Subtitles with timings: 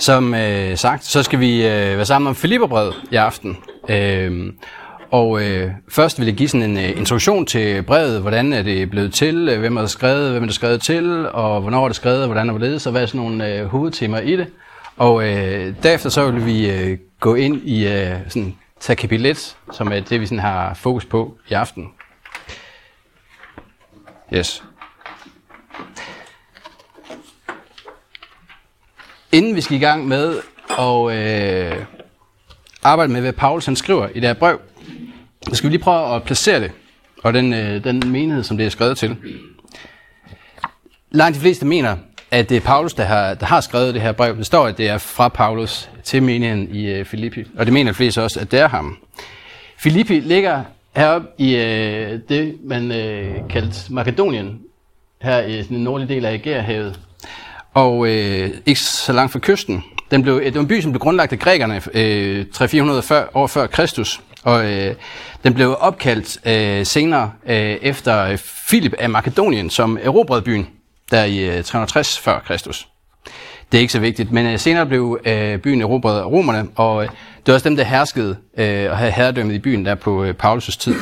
[0.00, 3.58] Som øh, sagt, så skal vi øh, være sammen om Filipperbrevet i aften.
[3.88, 4.52] Øh,
[5.10, 8.20] og øh, først vil jeg give sådan en øh, introduktion til brevet.
[8.20, 9.48] Hvordan er det blevet til?
[9.48, 10.30] øh, Hvem er det skrevet?
[10.30, 11.28] Hvem er det skrevet til?
[11.28, 12.26] Og hvornår er det skrevet?
[12.26, 12.82] Hvordan er det hvorledes?
[12.82, 14.46] Så hvad er sådan nogle øh, hovedtemaer i det?
[14.96, 19.56] Og øh, derefter så vil vi øh, gå ind i øh, sådan, tage kapitel 1,
[19.72, 21.88] som er det, vi sådan har fokus på i aften.
[24.34, 24.62] Yes.
[29.32, 30.36] Inden vi skal i gang med
[30.78, 31.84] at øh,
[32.82, 34.60] arbejde med, hvad Paulus han skriver i det her brev,
[35.48, 36.72] så skal vi lige prøve at placere det,
[37.22, 39.16] og den, øh, den menighed, som det er skrevet til.
[41.10, 41.96] Langt de fleste mener,
[42.30, 44.36] at det er Paulus, der har, der har skrevet det her brev.
[44.36, 47.90] Det står, at det er fra Paulus til menigheden i øh, Filippi, og det mener
[47.92, 48.98] de fleste også, at det er ham.
[49.78, 50.64] Filippi ligger
[50.96, 54.60] heroppe i øh, det, man øh, kaldte Makedonien,
[55.22, 57.00] her i den nordlige del af Ægæerhavet,
[57.74, 59.84] og øh, ikke så langt fra kysten.
[60.10, 63.66] Den blev, det var en by, som blev grundlagt af grækerne øh, 300-400 år før
[63.66, 64.94] Kristus, og øh,
[65.44, 70.68] den blev opkaldt øh, senere øh, efter Filip af Makedonien, som erobrede byen
[71.10, 72.88] der i øh, 360 før Kristus.
[73.72, 77.02] Det er ikke så vigtigt, men øh, senere blev øh, byen erobret af romerne, og
[77.02, 80.24] øh, det var også dem, der herskede øh, og havde herredømmet i byen der på
[80.24, 80.94] øh, Paulus' tid.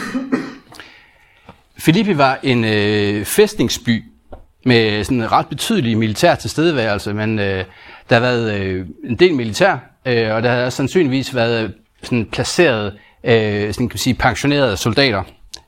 [1.79, 4.05] Filippi var en øh, fæstningsby
[4.69, 7.65] med sådan en ret betydelig militær tilstedeværelse, men øh,
[8.11, 11.71] der har været øh, en del militær, øh, og der har sandsynligvis været øh,
[12.03, 12.93] sådan placeret
[13.25, 15.23] øh, sådan kan man sige, pensionerede soldater.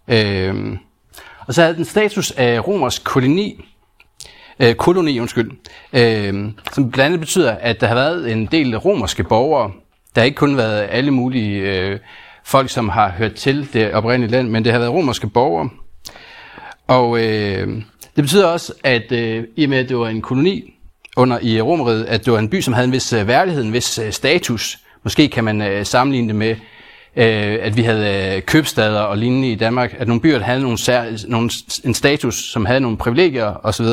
[0.09, 0.77] Øh,
[1.47, 3.65] og så havde den status af romersk koloni,
[4.61, 5.51] øh, koloni, undskyld,
[5.93, 9.71] øh, som blandt andet betyder, at der har været en del romerske borgere.
[10.15, 11.99] Der har ikke kun været alle mulige øh,
[12.45, 15.69] folk, som har hørt til det oprindelige land, men det har været romerske borgere.
[16.87, 17.83] Og øh,
[18.17, 20.75] det betyder også, at øh, i og med, at det var en koloni
[21.17, 23.73] under i Romeriet, at det var en by, som havde en vis øh, værdighed, en
[23.73, 24.79] vis øh, status.
[25.05, 26.51] Måske kan man øh, sammenligne det med,
[27.17, 30.63] øh, at vi havde øh, købstader og lignende i Danmark, at nogle byer der havde
[30.63, 31.51] nogle, sær, nogle,
[31.85, 33.87] en status, som havde nogle privilegier osv.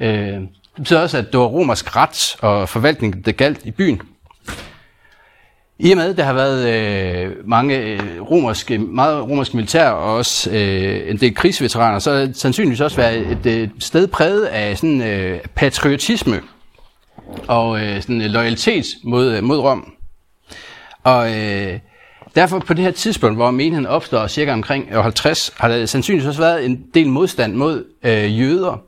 [0.00, 0.40] Øh,
[0.78, 4.00] det betyder også, at det var romersk ret og forvaltning, der galt i byen.
[5.80, 10.16] I og med, at der har været øh, mange øh, romerske, meget romerske militær og
[10.16, 14.44] også øh, en del krigsveteraner, så har det sandsynligvis også været et, et sted præget
[14.44, 16.40] af sådan øh, patriotisme
[17.48, 19.92] og øh, sådan øh, loyalitet mod, øh, mod Rom.
[21.04, 21.78] Og øh,
[22.34, 26.40] derfor på det her tidspunkt, hvor menigheden opstår cirka omkring 50, har der sandsynligvis også
[26.40, 28.82] været en del modstand mod øh, jøder.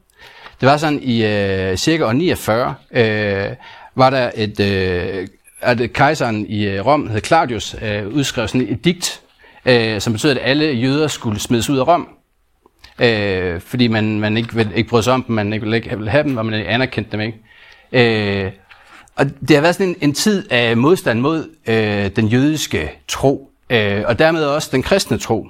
[0.60, 3.56] Det var sådan i øh, cirka år 49, øh,
[3.94, 4.60] var der et...
[4.60, 5.28] Øh,
[5.60, 9.20] at kejseren i øh, Rom, hed Claudius, øh, udskrev sådan et digt,
[9.66, 12.08] øh, som betød, at alle jøder skulle smides ud af Rom,
[12.98, 15.96] øh, fordi man, man ikke, ville, ikke brød sig om dem, man ikke ville, ikke
[15.96, 17.38] ville have dem, og man anerkendte dem ikke.
[17.92, 18.52] Øh,
[19.16, 23.50] og det har været sådan en, en tid af modstand mod øh, den jødiske tro,
[23.70, 25.46] øh, og dermed også den kristne tro.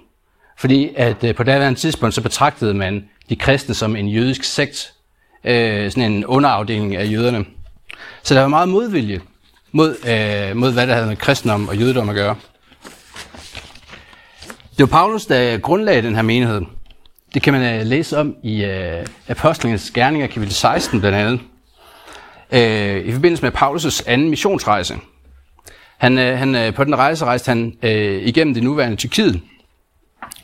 [0.59, 4.93] Fordi at øh, på daværende tidspunkt, så betragtede man de kristne som en jødisk sekt,
[5.45, 7.45] øh, sådan en underafdeling af jøderne.
[8.23, 9.21] Så der var meget modvilje
[9.73, 12.37] mod, øh, mod hvad der havde med kristendom og jødedom at gøre.
[14.71, 16.63] Det var Paulus, der grundlagde den her menighed.
[17.35, 21.41] Det kan man øh, læse om i øh, Apostlenes Gerninger, kapitel 16 blandt andet.
[22.53, 24.97] Øh, I forbindelse med Paulus' anden missionsrejse.
[25.99, 29.41] Han, øh, han, øh, på den rejse rejste han øh, igennem det nuværende Tyrkiet.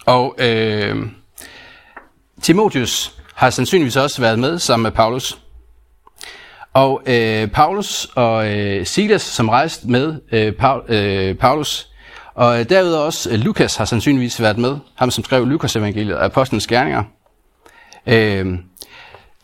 [0.06, 0.96] Og øh,
[2.42, 5.38] Timotheus har sandsynligvis også været med sammen med Paulus.
[6.76, 11.88] Og øh, Paulus og øh, Silas, som rejste med øh, Paul, øh, Paulus,
[12.34, 16.16] og øh, derudover også øh, Lukas har sandsynligvis været med, ham som skrev Lukas evangeliet
[16.16, 17.02] og Apostlenes Gerninger.
[18.06, 18.58] Øh,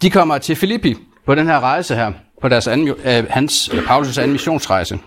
[0.02, 0.94] de kommer til Filippi
[1.26, 4.98] på den her rejse her, på deres anden, øh, hans, øh, Paulus' anden missionsrejse.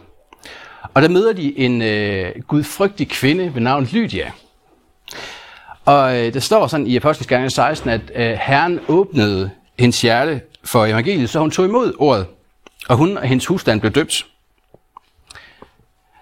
[0.94, 4.31] Og der møder de en øh, gudfrygtig kvinde ved navn Lydia.
[5.85, 9.50] Og øh, der står sådan i Apostlenes Gerninger 16, at øh, Herren åbnede
[9.80, 12.26] hendes hjerte for evangeliet, så hun tog imod ordet,
[12.90, 14.26] og hun og hendes husstand blev døbt.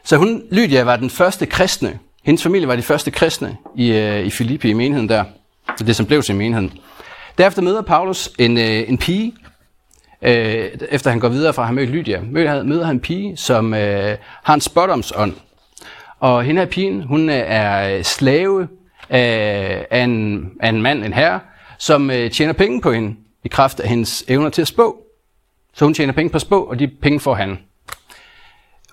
[0.04, 2.00] Så hun, Lydia, var den første kristne.
[2.24, 5.24] Hendes familie var de første kristne i, øh, i Filippi, i menigheden der.
[5.80, 6.74] Det, som blev til menigheden.
[7.38, 9.34] Derefter møder Paulus en, øh, en pige,
[10.22, 12.22] øh, efter han går videre fra at have mødt Lydia,
[12.64, 15.34] møder han en pige, som øh, har en spottomsånd.
[16.20, 18.68] Og hende her pigen, hun øh, er slave
[19.10, 21.40] af, af, en, af en mand, en herre,
[21.80, 24.98] som øh, tjener penge på hende i kraft af hendes evner til at spå.
[25.74, 27.60] Så hun tjener penge på spå, og de penge får han.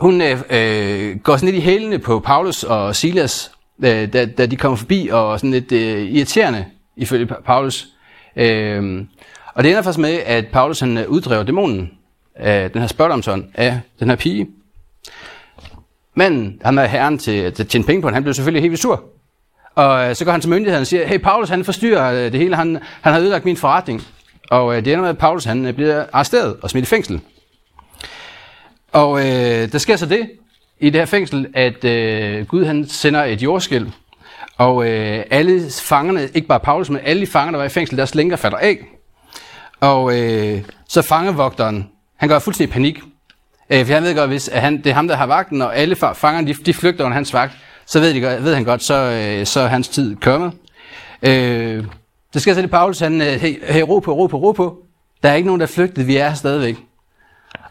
[0.00, 3.52] Hun øh, øh, går sådan lidt i hælene på Paulus og Silas,
[3.84, 6.64] øh, da, da de kommer forbi, og sådan lidt øh, irriterende
[6.96, 7.88] ifølge Paulus.
[8.36, 9.06] Øh,
[9.54, 11.90] og det ender faktisk med, at Paulus han øh, uddriver dæmonen
[12.34, 14.48] af den her spørgsmålsånd af den her pige.
[16.14, 19.04] Manden, han er herren til at tjene penge på den, han blev selvfølgelig helt sur.
[19.74, 22.78] Og så går han til myndigheden og siger, hey, Paulus han forstyrrer det hele, han,
[23.00, 24.02] han har ødelagt min forretning.
[24.50, 27.20] Og øh, det ender med, at Paulus han øh, bliver arresteret og smidt i fængsel.
[28.92, 30.30] Og øh, der sker så det
[30.80, 33.86] i det her fængsel, at øh, Gud han sender et jordskæld,
[34.58, 37.96] og øh, alle fangerne, ikke bare Paulus, men alle de fanger, der var i fængsel,
[37.96, 38.78] deres lænker falder af.
[39.80, 43.00] Og øh, så fangevogteren, han går fuldstændig i panik.
[43.70, 45.76] Øh, for han ved godt, hvis at han, det er ham, der har vagten, og
[45.76, 47.52] alle fangerne, de, de flygter under hans vagt,
[47.86, 50.52] så ved, de, ved han godt, så, øh, så er hans tid kommet.
[51.22, 51.84] Øh,
[52.32, 54.82] så skal så det, Paulus, han, øh, hey, hey, ro på, ro på, ro på.
[55.22, 56.76] Der er ikke nogen, der er flygtet, vi er her stadigvæk.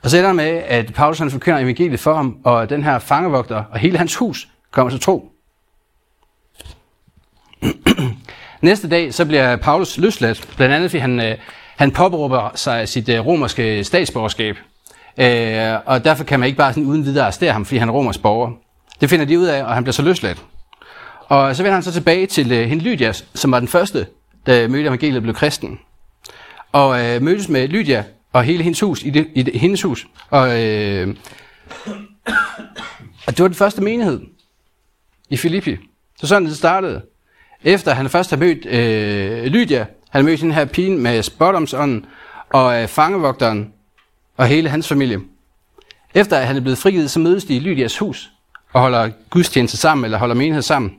[0.04, 3.64] Og så ender med, at Paulus han forkynder evangeliet for ham, og den her fangevogter
[3.72, 5.32] og hele hans hus kommer til tro.
[8.62, 11.38] Næste dag, så bliver Paulus løsladt, blandt andet fordi han, øh,
[11.76, 14.58] han påberåber sig sit øh, romerske statsborgerskab.
[15.18, 17.94] Øh, og derfor kan man ikke bare sådan uden videre arrestere ham, fordi han er
[17.94, 18.52] romersk borger.
[19.02, 20.44] Det finder de ud af, og han bliver så løsladt.
[21.28, 24.06] Og så vender han så tilbage til øh, hende Lydia, som var den første,
[24.50, 25.80] der mødte evangeliet blev kristen.
[26.72, 28.04] Og øh, mødtes med Lydia
[28.34, 30.08] og hele hendes hus, i, det, i det, hendes hus.
[30.30, 31.16] Og, øh,
[33.28, 34.22] og det var den første menighed
[35.30, 35.78] i Filippi.
[36.16, 37.02] Så sådan det startede.
[37.64, 42.06] Efter han først har mødt øh, Lydia, han mødte den her pige med spottomsånden,
[42.50, 43.74] og øh, fangevogteren
[44.38, 45.20] og hele hans familie.
[46.14, 48.32] Efter at han er blevet frigivet, så mødes de i Lydias hus
[48.74, 50.96] og holder gudstjeneste sammen, eller holder menighed sammen.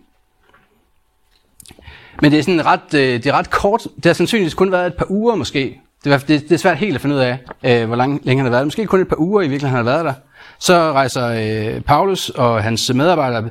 [2.22, 3.84] Men det er sådan ret, øh, det er ret kort.
[3.96, 5.80] Det har sandsynligvis kun været et par uger måske.
[6.04, 8.42] Det er, det, det er svært helt at finde ud af, øh, hvor lang, længe
[8.42, 8.66] han har været.
[8.66, 10.14] Måske kun et par uger i virkeligheden han har været der.
[10.58, 13.50] Så rejser øh, Paulus og hans medarbejdere,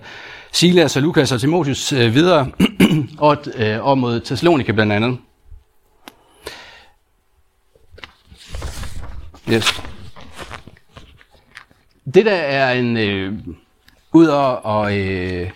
[0.51, 2.47] Silas og Lukas og Timotheus øh, videre
[3.17, 5.17] og, øh, og mod Thessalonika blandt andet.
[9.51, 9.81] Yes.
[12.13, 12.97] Det der er en...
[12.97, 13.33] Øh,
[14.13, 14.97] Udover og...
[14.97, 15.49] Øh,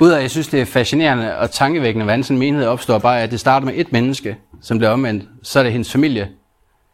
[0.00, 3.30] Udover jeg synes, det er fascinerende og tankevækkende, hvordan sådan en menighed opstår, bare at
[3.30, 5.24] det starter med et menneske, som bliver omvendt.
[5.42, 6.30] Så er det hendes familie.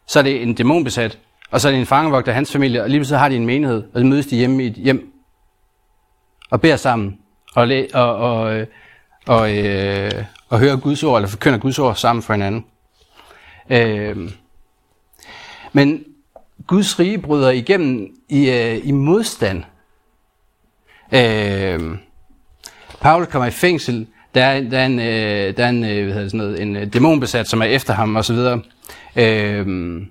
[0.07, 1.19] Så er det en dæmonbesat.
[1.51, 2.83] Og så er det en fangevogter af hans familie.
[2.83, 5.13] Og lige så har de en menighed, og så mødes de hjemme i et hjem.
[6.49, 7.17] Og beder sammen.
[7.55, 8.67] Og, læ- og, og, øh,
[9.27, 10.11] og, øh,
[10.49, 12.65] og hører Guds ord, eller forkynder Guds ord sammen for hinanden.
[13.69, 14.31] Øh,
[15.73, 16.03] men
[16.67, 19.63] Guds rige bryder igennem i, øh, i modstand.
[21.11, 21.97] Øh,
[23.01, 24.07] Paulus kommer i fængsel.
[24.35, 26.75] Der er, der er en, øh, der er en, øh, hvad hedder sådan noget, en
[26.75, 28.37] øh, dæmonbesat, som er efter ham osv.
[29.15, 30.01] Øh,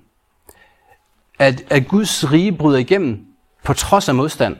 [1.39, 3.25] at, at Guds rige bryder igennem
[3.63, 4.55] på trods af modstand.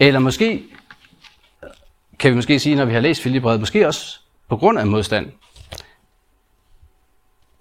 [0.00, 0.62] Eller måske,
[2.18, 5.32] kan vi måske sige, når vi har læst Filipbrevet, måske også på grund af modstand.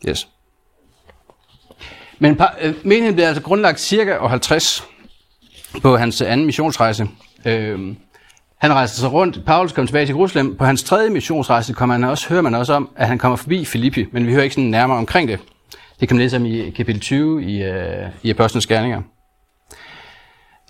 [0.10, 0.28] Yes.
[2.20, 4.84] Men øh, menigheden blev altså grundlagt cirka år 50
[5.82, 7.08] på hans anden missionsrejse.
[7.46, 7.96] Øh,
[8.66, 9.46] han rejste sig rundt.
[9.46, 10.56] Paulus kom tilbage til Jerusalem.
[10.56, 13.66] På hans tredje missionsrejse kommer han også, hører man også om, at han kommer forbi
[13.66, 15.40] Filippi, men vi hører ikke sådan nærmere omkring det.
[16.00, 19.02] Det kan man læse om i kapitel 20 i, øh, i Apostlenes Gerninger.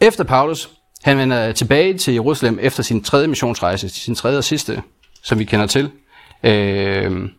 [0.01, 0.69] Efter Paulus,
[1.03, 4.81] han vender tilbage til Jerusalem efter sin tredje missionsrejse, sin tredje og sidste,
[5.23, 5.89] som vi kender til.
[6.43, 7.29] Øh,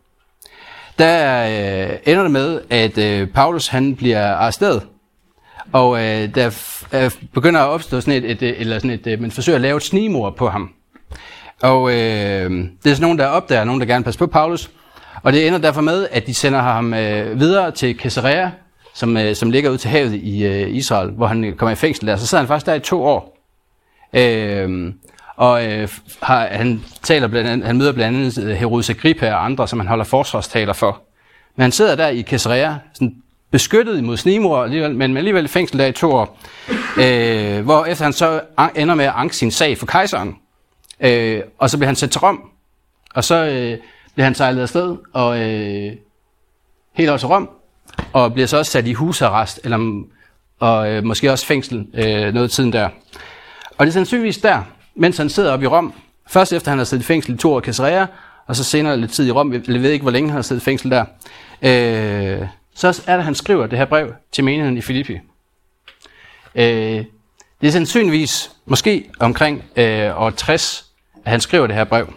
[0.99, 4.83] der øh, ender det med, at øh, Paulus han bliver arresteret,
[5.73, 6.47] og øh, der
[6.93, 9.63] øh, begynder at opstå sådan et, et, et eller sådan et, øh, man forsøger at
[9.63, 10.71] lave et snimor på ham.
[11.63, 14.71] Og øh, det er sådan nogen, der opdager, nogen, der gerne passer på Paulus,
[15.23, 18.51] og det ender derfor med, at de sender ham øh, videre til Caesarea,
[18.95, 21.77] som, øh, som ligger ud til havet i øh, Israel, hvor han øh, kommer i
[21.77, 22.17] fængsel der.
[22.17, 23.39] Så sidder han faktisk der i to år.
[24.13, 24.93] Øh,
[25.37, 25.89] og øh,
[26.23, 29.81] har, han, taler blandt andet, han møder blandt andet øh, Herodes Agrippa og andre, som
[29.81, 31.03] han holder forsvarstaler for.
[31.57, 33.15] Men han sidder der i Caesarea, sådan
[33.57, 36.39] beskyttet mod snimor, alligevel, men alligevel i fængsel der i to år.
[36.99, 38.41] Øh, hvor efter han så
[38.75, 40.37] ender med at anke sin sag for kejseren.
[41.01, 42.41] Øh, og så bliver han sendt til Rom.
[43.15, 43.79] Og så øh,
[44.15, 45.93] bliver han sejlet afsted, og øh,
[46.93, 47.51] helt over til Rom.
[48.13, 50.03] Og bliver så også sat i husarrest, eller,
[50.61, 52.89] og øh, måske også fængsel øh, noget tiden der.
[53.79, 54.63] Og det er sandsynligvis der,
[54.95, 55.93] mens han sidder oppe i Rom,
[56.29, 58.07] først efter han har siddet i fængsel i to år i Caesarea,
[58.47, 60.63] og så senere lidt tid i Rom, jeg ved ikke, hvor længe han har siddet
[60.63, 61.05] i fængsel der,
[61.63, 65.19] øh, så er det, han skriver det her brev til menigheden i Filippi.
[66.55, 67.05] Øh,
[67.61, 70.93] det er sandsynligvis måske omkring øh, år 60,
[71.25, 72.13] at han skriver det her brev.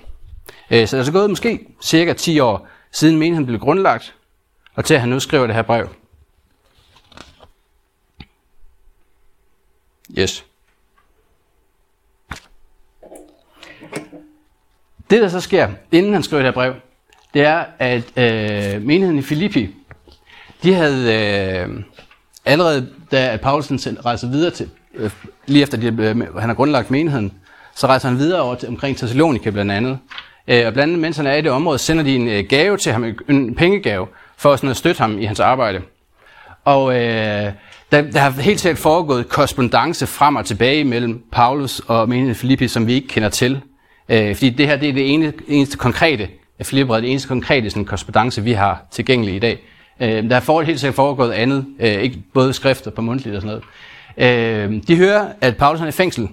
[0.72, 4.16] Øh, så det er så gået måske cirka 10 år siden menigheden blev grundlagt,
[4.76, 5.90] og til at han nu skriver det her brev.
[10.20, 10.46] Yes.
[15.10, 16.74] Det, der så sker, inden han skriver det her brev,
[17.34, 19.76] det er, at øh, menigheden i Filippi,
[20.64, 21.84] de havde øh,
[22.46, 25.12] allerede, da Paulsen rejser videre til, øh,
[25.46, 27.34] lige efter de, øh, han har grundlagt menigheden,
[27.76, 30.00] så rejser han videre over til, omkring Thessalonika blandt andet.
[30.48, 32.78] Øh, og blandt andet, mens han er i det område, sender de en øh, gave
[32.78, 35.82] til ham, en pengegave, for sådan at støtte ham i hans arbejde.
[36.66, 37.52] Og øh,
[37.92, 42.68] der, der har helt sikkert foregået korrespondence frem og tilbage mellem Paulus og menigheden Filippi,
[42.68, 43.62] som vi ikke kender til.
[44.10, 46.28] Øh, fordi det her det er det ene, eneste konkrete
[46.60, 49.60] af Filippi, det eneste konkrete sådan, korrespondence, vi har tilgængelig i dag.
[50.02, 53.42] Øh, der er for, helt sikkert foregået andet, øh, ikke både skrifter på mundtligt og
[53.42, 53.62] sådan
[54.18, 54.72] noget.
[54.72, 56.30] Øh, de hører, at Paulus er i fængsel,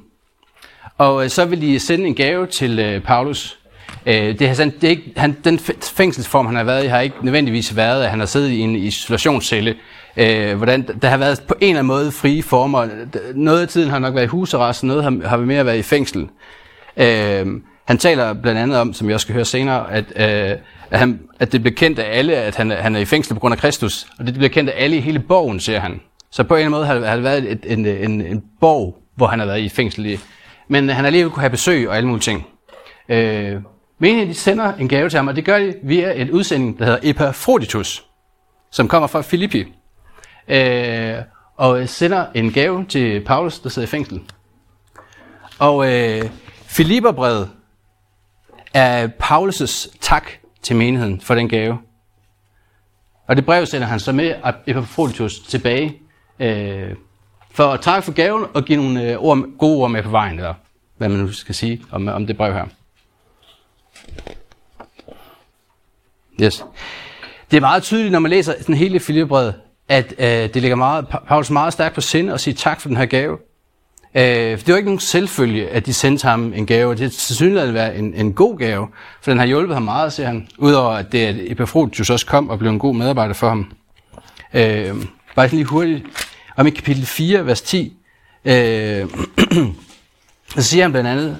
[0.99, 3.58] og øh, så vil de sende en gave til øh, Paulus.
[4.06, 7.16] Øh, det er, det er ikke, han, den fængselsform, han har været i, har ikke
[7.23, 9.75] nødvendigvis været, at han har siddet i en isolationscelle.
[10.16, 12.88] Øh, hvordan, der har været på en eller anden måde frie former.
[13.35, 16.28] Noget af tiden har nok været i husarrest, noget har, har mere været i fængsel.
[16.96, 17.46] Øh,
[17.86, 20.58] han taler blandt andet om, som jeg også skal høre senere, at, øh,
[20.90, 23.40] at, han, at det bliver kendt af alle, at han, han er i fængsel på
[23.40, 24.06] grund af Kristus.
[24.18, 26.00] Og det bliver kendt af alle i hele bogen, siger han.
[26.30, 29.02] Så på en eller anden måde har, har det været et, en, en, en borg,
[29.14, 30.18] hvor han har været i fængsel i.
[30.68, 32.46] Men han har alligevel kunne have besøg og alle mulige ting.
[33.08, 33.56] Øh,
[33.98, 36.84] menigheden de sender en gave til ham, og det gør de via en udsending, der
[36.84, 38.04] hedder Epaphroditus,
[38.70, 39.64] som kommer fra Filippi.
[40.48, 41.14] Øh,
[41.56, 44.20] og sender en gave til Paulus, der sidder i fængsel.
[45.58, 46.22] Og øh,
[46.66, 47.50] Filipperbrevet
[48.76, 50.30] er Paulus' tak
[50.62, 51.78] til menigheden for den gave.
[53.26, 54.35] Og det brev sender han så med
[54.66, 55.99] Epaphroditus tilbage,
[56.38, 56.95] øh,
[57.50, 60.38] for at takke for gaven og give nogle øh, ord, gode ord med på vejen,
[60.38, 60.54] eller
[60.97, 62.66] hvad man nu skal sige om, om det brev her.
[66.42, 66.64] Yes.
[67.50, 69.54] Det er meget tydeligt, når man læser den hele Filippebrevet,
[69.88, 72.97] at øh, det ligger meget, Paulus meget stærkt på sind at sige tak for den
[72.97, 73.38] her gave.
[74.16, 76.94] Øh, det var ikke nogen selvfølge, at de sendte ham en gave.
[76.94, 78.88] Det er synligheden være en, en god gave,
[79.23, 80.49] for den har hjulpet ham meget, siger han.
[80.58, 83.73] Udover at det, at Epaphroditus også kom og blev en god medarbejder for ham.
[84.54, 84.94] Øh,
[85.35, 86.04] bare lige hurtigt.
[86.56, 87.92] Om i kapitel 4, vers 10,
[88.44, 89.06] øh,
[90.56, 91.38] så siger han blandt andet,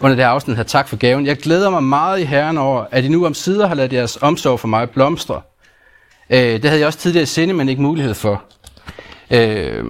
[0.00, 1.26] under det her afsnit her, tak for gaven.
[1.26, 4.18] Jeg glæder mig meget i Herren over, at I nu om sider har ladet jeres
[4.20, 5.40] omsorg for mig blomstre.
[6.30, 8.44] Øh, det havde jeg også tidligere i sinde, men ikke mulighed for.
[9.30, 9.84] Øh,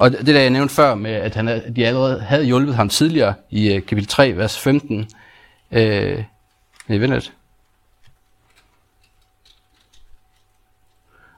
[0.00, 3.34] og det der jeg nævnte før, med at han, de allerede havde hjulpet ham tidligere
[3.50, 5.08] i uh, kapitel 3, vers 15.
[5.72, 6.24] Øh,
[6.88, 7.32] nej, vent lidt.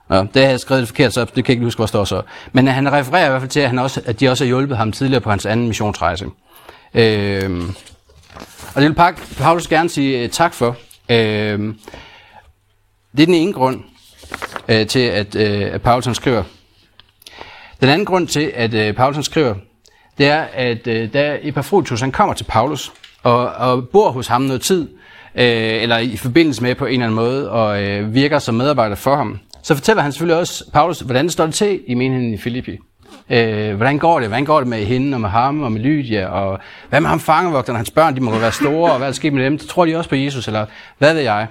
[0.09, 2.21] Nå, det har jeg skrevet forkert, så det kan jeg ikke huske, hvor står så.
[2.51, 4.77] Men han refererer i hvert fald til, at, han også, at de også har hjulpet
[4.77, 6.25] ham tidligere på hans anden missionsrejse.
[6.93, 7.61] Øh,
[8.75, 10.77] og det vil Paulus gerne sige uh, tak for.
[11.09, 11.75] Øh,
[13.11, 13.83] det er den ene grund
[14.69, 16.43] uh, til, at, uh, at Paulus han skriver,
[17.83, 19.55] den anden grund til, at øh, Paulus skriver,
[20.17, 22.91] det er, at øh, da Epafrotus han kommer til Paulus
[23.23, 24.87] og, og bor hos ham noget tid,
[25.35, 28.95] øh, eller i forbindelse med på en eller anden måde, og øh, virker som medarbejder
[28.95, 32.33] for ham, så fortæller han selvfølgelig også Paulus, hvordan det står det til i menigheden
[32.33, 32.77] i Filippi.
[33.29, 34.27] Øh, hvordan går det?
[34.27, 36.27] Hvordan går det med hende og med ham og med Lydia?
[36.27, 36.59] Og
[36.89, 37.77] hvad med ham fangevogteren?
[37.77, 39.57] Hans børn, de må være store, og hvad er der sket med dem?
[39.57, 40.65] Tror de også på Jesus, eller
[40.97, 41.47] hvad ved jeg?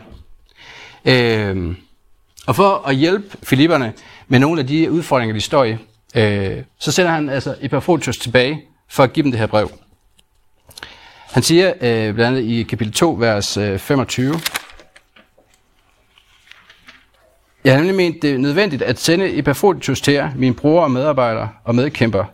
[1.05, 1.75] Øh,
[2.47, 3.93] og for at hjælpe filipperne
[4.29, 5.77] med nogle af de udfordringer, de står i,
[6.15, 9.71] øh, så sender han altså Epaphroditus tilbage for at give dem det her brev.
[11.33, 14.35] Han siger øh, blandt andet i kapitel 2, vers øh, 25,
[17.65, 20.91] Jeg har nemlig ment, det er nødvendigt at sende Epaphroditus til jer, min bror og
[20.91, 22.25] medarbejder og medkæmper.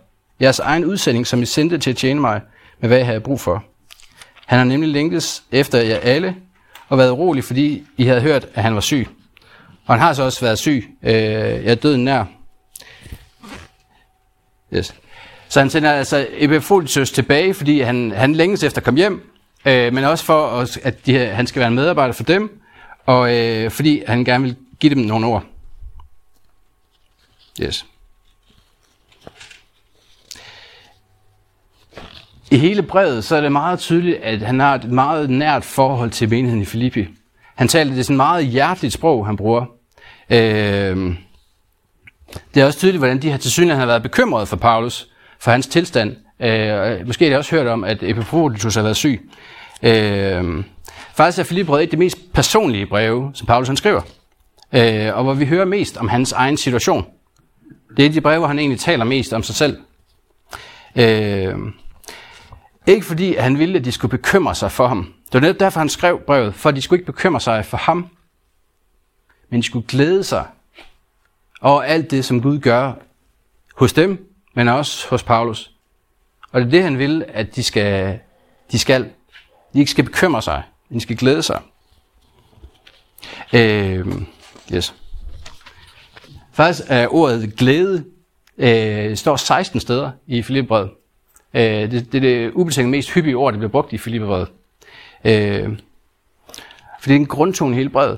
[0.41, 2.41] Jeres egen udsending, som I sendte til at tjene mig,
[2.79, 3.63] med hvad jeg havde brug for.
[4.45, 6.35] Han har nemlig længtes efter jer alle,
[6.87, 9.07] og været urolig, fordi I havde hørt, at han var syg.
[9.85, 10.85] Og han har så også været syg.
[11.03, 12.25] Øh, jeg er døden nær.
[14.73, 14.95] Yes.
[15.49, 19.31] Så han sender altså Epaphroditus tilbage, fordi han, han længes efter at komme hjem,
[19.65, 22.61] øh, men også for, at de, han skal være en medarbejder for dem,
[23.05, 25.43] og øh, fordi han gerne vil give dem nogle ord.
[27.61, 27.85] Yes.
[32.51, 36.11] I hele brevet, så er det meget tydeligt, at han har et meget nært forhold
[36.11, 37.07] til menigheden i Filippi.
[37.55, 39.65] Han taler det sådan meget hjerteligt sprog, han bruger.
[40.29, 41.15] Øh,
[42.53, 45.07] det er også tydeligt, hvordan de her tilsyneladende har været bekymrede for Paulus,
[45.39, 46.15] for hans tilstand.
[46.39, 49.29] Øh, måske har de også hørt om, at Epaphroditus har været syg.
[49.83, 50.63] Øh,
[51.15, 54.01] faktisk er Filippebrevet et af de mest personlige breve, som Paulus han skriver.
[54.73, 57.05] Øh, og hvor vi hører mest om hans egen situation.
[57.97, 59.77] Det er de breve, hvor han egentlig taler mest om sig selv.
[60.95, 61.55] Øh,
[62.87, 65.13] ikke fordi han ville, at de skulle bekymre sig for ham.
[65.25, 68.07] Det var netop derfor, han skrev brevet, for de skulle ikke bekymre sig for ham,
[69.51, 70.45] men de skulle glæde sig
[71.61, 72.93] over alt det, som Gud gør
[73.75, 75.71] hos dem, men også hos Paulus.
[76.51, 78.19] Og det er det, han vil, at de skal,
[78.71, 79.09] de skal.
[79.73, 81.61] De ikke skal bekymre sig, de skal glæde sig.
[83.53, 84.07] Øh,
[84.73, 84.95] yes.
[86.51, 88.05] Faktisk er ordet glæde
[88.57, 90.89] øh, står 16 steder i Filippebrevet.
[91.53, 94.47] Øh, det, det er det ubetinget mest hyppige ord, der bliver brugt i Filippebrevet.
[95.25, 95.77] Øh,
[97.01, 98.17] for det er en grundtone i hele brevet.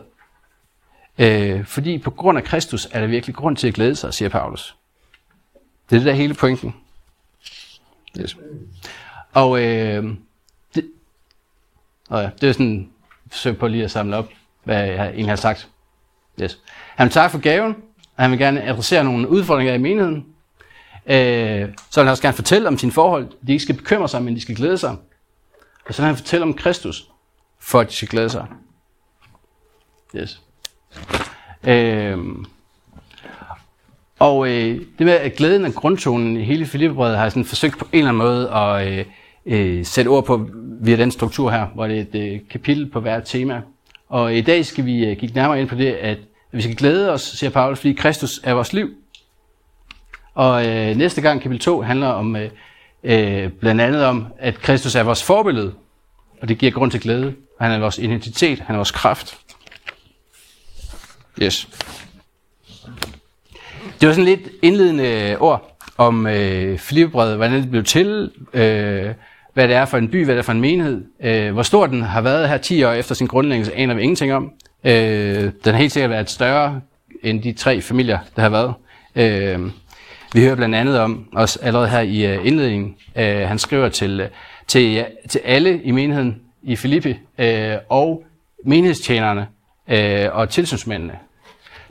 [1.22, 4.30] Øh, fordi på grund af Kristus er der virkelig grund til at glæde sig, siger
[4.30, 4.76] Paulus.
[5.90, 6.76] Det er det der hele pointen.
[8.20, 8.38] Yes.
[9.34, 10.04] Og øh,
[10.76, 10.84] det,
[12.12, 12.90] øh, ja, det er sådan
[13.30, 14.30] forsøg på lige at samle op,
[14.64, 15.70] hvad jeg egentlig har sagt.
[16.42, 16.60] Yes.
[16.96, 17.76] Han vil takke for gaven,
[18.16, 20.26] og han vil gerne adressere nogle udfordringer i menigheden.
[21.06, 23.28] Øh, så vil han også gerne fortælle om sine forhold.
[23.48, 24.98] De ikke skal bekymre sig, men de skal glæde sig.
[25.88, 27.10] Og så vil han fortælle om Kristus,
[27.60, 28.48] for at de skal glæde sig.
[30.16, 30.42] Yes.
[31.68, 32.18] Øh,
[34.20, 37.80] og øh, det med at glæden af grundtonen i hele Filippebrevet har jeg sådan forsøgt
[37.80, 39.06] på en eller anden måde at øh,
[39.46, 40.50] øh, sætte ord på
[40.82, 43.62] via den struktur her, hvor det er et øh, kapitel på hvert tema.
[44.10, 46.18] Og i dag skal vi øh, kigge nærmere ind på det, at
[46.52, 48.90] vi skal glæde os, siger Paulus, fordi Kristus er vores liv.
[50.34, 52.50] Og øh, næste gang, kapitel 2, handler om øh,
[53.04, 55.74] øh, blandt andet om, at Kristus er vores forbillede,
[56.42, 57.34] og det giver grund til glæde.
[57.62, 59.38] Han er vores identitet, han er vores kraft.
[61.42, 61.68] Yes.
[64.02, 69.10] Det var sådan lidt indledende ord om øh, Filippebrevet, hvordan det blev til, øh,
[69.54, 71.04] hvad det er for en by, hvad det er for en menighed.
[71.24, 74.34] Øh, hvor stor den har været her 10 år efter sin grundlæggelse, aner vi ingenting
[74.34, 74.52] om.
[74.84, 76.82] Øh, den har helt sikkert været større
[77.24, 78.74] end de tre familier, der har været.
[79.16, 79.72] Øh,
[80.34, 84.22] vi hører blandt andet om, også allerede her i uh, indledningen, uh, han skriver til,
[84.22, 84.28] uh,
[84.68, 87.46] til, ja, til alle i menigheden i Filippi, uh,
[87.90, 88.24] og
[88.66, 89.48] menighedstjenerne
[89.88, 91.14] uh, og tilsynsmændene.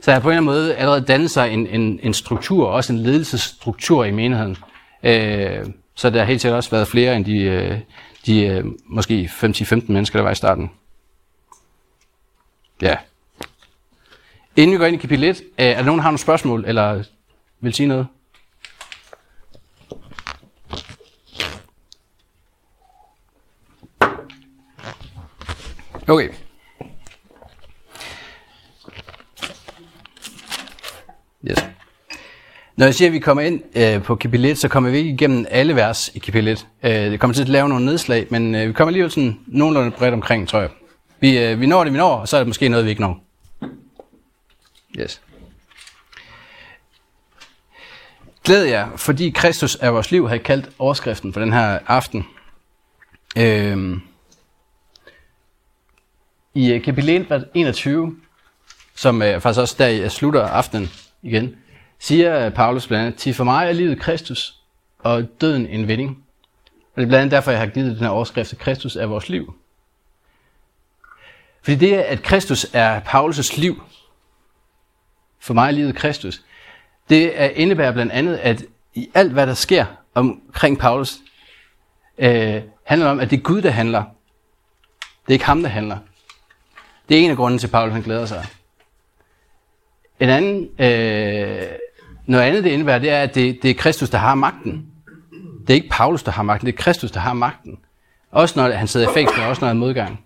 [0.01, 2.67] Så der har på en eller anden måde allerede dannet sig en, en, en struktur,
[2.67, 4.57] også en ledelsesstruktur i menigheden.
[5.03, 7.79] Uh, så der har helt sikkert også været flere end de, øh,
[8.25, 10.71] de øh, måske 5-15 mennesker, der var i starten.
[12.81, 12.95] Ja.
[14.55, 17.03] Inden vi går ind i kapitel 1, er der nogen, der har nogle spørgsmål, eller
[17.59, 18.07] vil sige noget?
[26.07, 26.29] Okay.
[31.49, 31.57] Yes.
[32.81, 35.09] Når jeg siger, at vi kommer ind øh, på kapitel 1, så kommer vi ikke
[35.09, 36.67] igennem alle vers i kapitel 1.
[36.83, 39.91] Øh, det kommer til at lave nogle nedslag, men øh, vi kommer alligevel sådan nogenlunde
[39.91, 40.69] bredt omkring, tror jeg.
[41.19, 43.01] Vi, øh, vi når det, vi når, og så er det måske noget, vi ikke
[43.01, 43.23] når.
[44.99, 45.21] Yes.
[48.43, 52.25] Glæd jer, fordi Kristus er vores liv, har jeg kaldt overskriften for den her aften.
[53.37, 53.93] Øhm.
[53.93, 53.99] Øh,
[56.53, 58.15] i kapitel 21,
[58.95, 60.89] som øh, faktisk også der jeg øh, slutter aftenen
[61.23, 61.55] igen,
[62.01, 64.55] siger Paulus blandt andet, til for mig er livet Kristus,
[64.99, 66.25] og døden en vinding.
[66.75, 69.05] Og det er blandt andet derfor, jeg har givet den her overskrift, at Kristus er
[69.05, 69.55] vores liv.
[71.61, 73.83] Fordi det, at Kristus er Paulus' liv,
[75.39, 76.41] for mig er livet Kristus,
[77.09, 81.17] det indebærer blandt andet, at i alt, hvad der sker omkring Paulus,
[82.17, 84.03] øh, handler om, at det er Gud, der handler.
[84.99, 85.97] Det er ikke ham, der handler.
[87.09, 88.45] Det er en af grunden til, at Paulus han glæder sig.
[90.19, 91.67] En anden, øh,
[92.25, 94.85] noget andet det indebærer, det er, at det, det er Kristus, der har magten.
[95.61, 97.79] Det er ikke Paulus, der har magten, det er Kristus, der har magten.
[98.31, 100.25] Også når han sidder i fængsel, og også når han er modgang.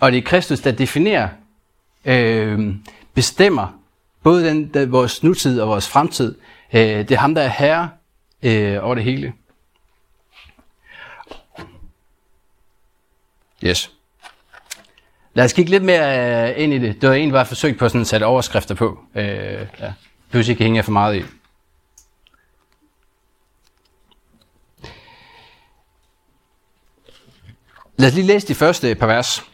[0.00, 1.28] Og det er Kristus, der definerer,
[2.04, 2.74] øh,
[3.14, 3.80] bestemmer
[4.22, 6.34] både den, der, vores nutid og vores fremtid.
[6.72, 7.90] Øh, det er ham, der er herre
[8.42, 9.32] øh, over det hele.
[13.64, 13.90] Yes.
[15.34, 17.00] Lad os kigge lidt mere øh, ind i det.
[17.00, 18.98] Det var egentlig bare forsøgt på sådan at sætte overskrifter på.
[19.14, 19.24] Øh,
[19.80, 19.92] ja.
[20.34, 21.22] Behøver ikke hænge for meget i.
[27.96, 29.44] Lad os lige læse de første par vers.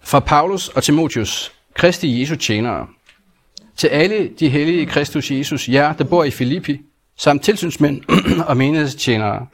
[0.00, 2.86] Fra Paulus og Timotius, Kristi Jesu tjenere.
[3.76, 6.80] Til alle de hellige i Kristus Jesus, jer der bor i Filippi,
[7.16, 8.02] samt tilsynsmænd
[8.48, 9.46] og menighedstjenere.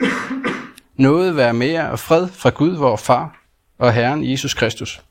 [0.96, 3.44] Noget være mere og fred fra Gud, vor far,
[3.78, 5.02] og Herren Jesus Kristus.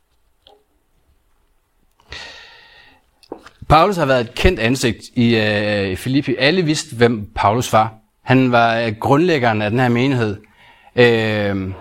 [3.70, 6.36] Paulus har været et kendt ansigt i øh, Filippi.
[6.40, 7.94] Alle vidste, hvem Paulus var.
[8.24, 10.38] Han var øh, grundlæggeren af den her menighed.
[10.96, 11.74] Øh,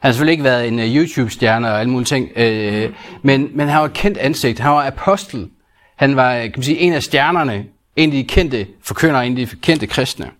[0.00, 2.92] han har selvfølgelig ikke været en uh, YouTube-stjerne og alle mulige ting, øh,
[3.22, 4.58] men, men han var et kendt ansigt.
[4.58, 5.48] Han var apostel.
[5.96, 7.64] Han var øh, kan man sige, en af stjernerne,
[7.96, 10.30] en af de kendte forkyndere, en af de kendte kristne.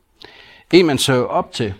[0.72, 1.74] En, man så op til.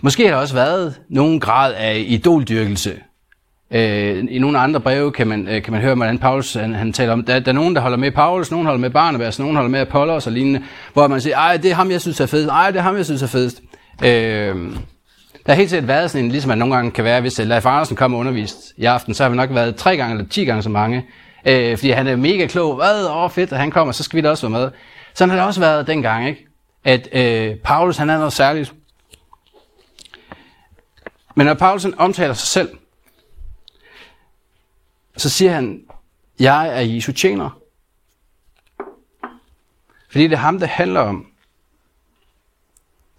[0.00, 3.00] Måske har der også været nogen grad af idoldyrkelse.
[3.72, 6.92] Øh, I nogle andre breve kan man, øh, kan man høre, hvordan Paulus han, han
[6.92, 9.56] taler om, der, der er nogen, der holder med Paulus, nogen holder med Barnabas, nogen
[9.56, 12.26] holder med Apollos og lignende, hvor man siger, ej, det er ham, jeg synes er
[12.26, 13.60] fedest, ej, det er ham, jeg synes er fedest.
[14.04, 14.08] Øh,
[15.46, 17.46] der har helt sikkert været sådan en, ligesom man nogle gange kan være, hvis øh,
[17.46, 20.44] Leif Andersen kommer undervist i aften, så har vi nok været tre gange eller ti
[20.44, 21.04] gange så mange
[21.46, 22.76] Øh, fordi han er mega klog.
[22.76, 23.06] Hvad?
[23.06, 24.70] Åh, oh, fedt, at han kommer, så skal vi da også være med.
[25.14, 26.46] Sådan har det også været dengang, ikke?
[26.84, 28.72] At øh, Paulus, han er noget særligt.
[31.36, 32.68] Men når Paulus omtaler sig selv,
[35.16, 35.84] så siger han,
[36.40, 37.58] jeg er Jesu tjener.
[40.10, 41.26] Fordi det er ham, det handler om.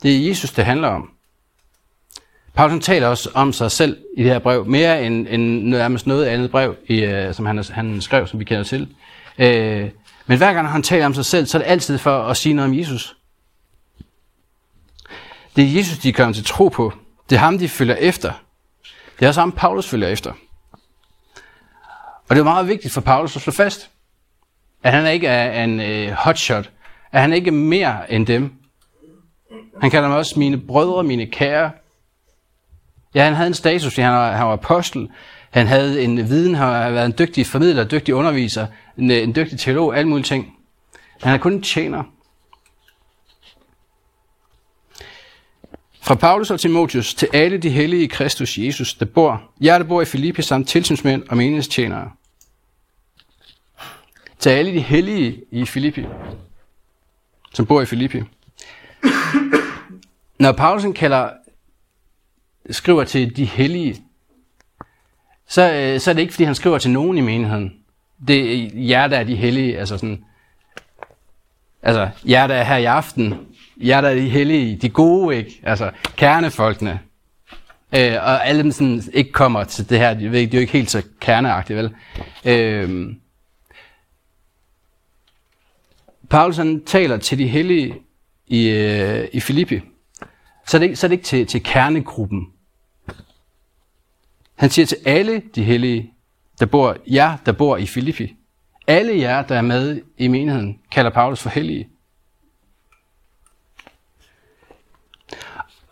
[0.04, 1.14] Det er Jesus, det handler om.
[2.54, 6.26] Paulus taler også om sig selv i det her brev, mere end, end nærmest noget
[6.26, 8.96] andet brev, i, øh, som han, han skrev, som vi kender til.
[9.38, 9.90] Øh,
[10.26, 12.54] men hver gang han taler om sig selv, så er det altid for at sige
[12.54, 13.18] noget om Jesus.
[15.56, 16.94] Det er Jesus, de kommer til tro på.
[17.30, 18.34] Det er ham, de følger efter.
[19.20, 20.34] Det er også ham, Paulus følger efter.
[22.30, 23.90] Og det er meget vigtigt for Paulus at slå fast,
[24.84, 26.70] at han ikke er en øh, hotshot,
[27.12, 28.54] at han ikke er mere end dem.
[29.82, 31.72] Han kalder dem også mine brødre, mine kære.
[33.16, 35.10] Ja, han havde en status, han var, han var apostel.
[35.52, 39.36] Han havde en viden, han har været en dygtig formidler, dygtig underviser, en, øh, en
[39.36, 40.58] dygtig teolog, alle mulige ting.
[41.22, 42.04] Han er kun en tjener.
[46.04, 49.86] Fra Paulus og Timotius til alle de hellige i Kristus Jesus, der bor, jer der
[49.86, 52.12] bor i Filippi samt tilsynsmænd og menighedstjenere.
[54.40, 56.06] Til alle de hellige i Filippi,
[57.54, 58.22] som bor i Filippi.
[60.40, 61.30] Når Paulus kalder,
[62.70, 64.04] skriver til de hellige,
[65.48, 67.74] så, øh, så er det ikke, fordi han skriver til nogen i menigheden.
[68.28, 70.26] Det er jer, der er de hellige, altså sådan,
[71.82, 73.38] altså jer, der er her i aften,
[73.78, 75.60] jer, der er de hellige, de gode, ikke?
[75.64, 77.00] Altså kernefolkene.
[77.96, 80.74] Øh, og alle dem sådan ikke kommer til det her, de, de er jo ikke
[80.74, 81.96] helt så kerneagtige, vel?
[82.46, 83.16] Øh,
[86.30, 87.96] Paulus han taler til de hellige
[88.48, 89.82] i, øh, i Filippi,
[90.68, 92.48] så er det så er det ikke til, til kernegruppen.
[94.56, 96.14] Han siger til alle de hellige,
[96.60, 98.36] der bor, jer, der bor i Filippi.
[98.88, 101.88] Alle jer, der er med i menigheden, kalder Paulus for hellige.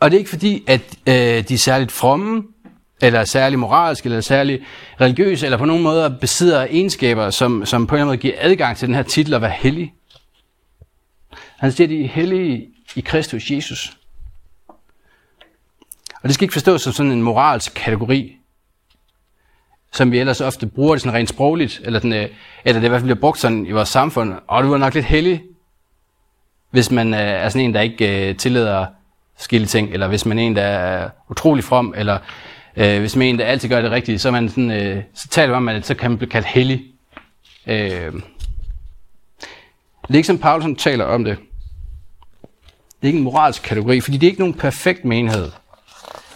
[0.02, 2.44] Og det er ikke fordi, at øh, de er særligt fromme,
[3.02, 4.66] eller særlig moralske, eller særlig
[5.02, 8.34] religiøse, eller på nogen måde besidder egenskaber, som, som på en eller anden måde giver
[8.38, 9.94] adgang til den her titel at være hellig.
[11.58, 13.98] Han siger, de er hellige i Kristus Jesus.
[16.14, 18.38] Og det skal ikke forstås som sådan en moralsk kategori,
[19.94, 22.30] som vi ellers ofte bruger det sådan rent sprogligt, eller, den, øh,
[22.66, 24.34] eller det i hvert fald bliver brugt sådan i vores samfund.
[24.48, 25.44] Og du er nok lidt heldig,
[26.70, 28.86] hvis man øh, er sådan en, der ikke øh, tillader
[29.42, 32.18] skille ting, eller hvis man er en, der er utrolig from, eller
[32.78, 35.28] øh, hvis man er en, der altid gør det rigtige, så, man sådan, øh, så
[35.28, 36.84] taler man om, at så kan man blive kaldt hellig.
[37.68, 38.14] Øh,
[40.10, 41.38] ligesom Paulsen taler om det.
[43.02, 45.52] Det er ikke en moralsk kategori, fordi det er ikke nogen perfekt menighed.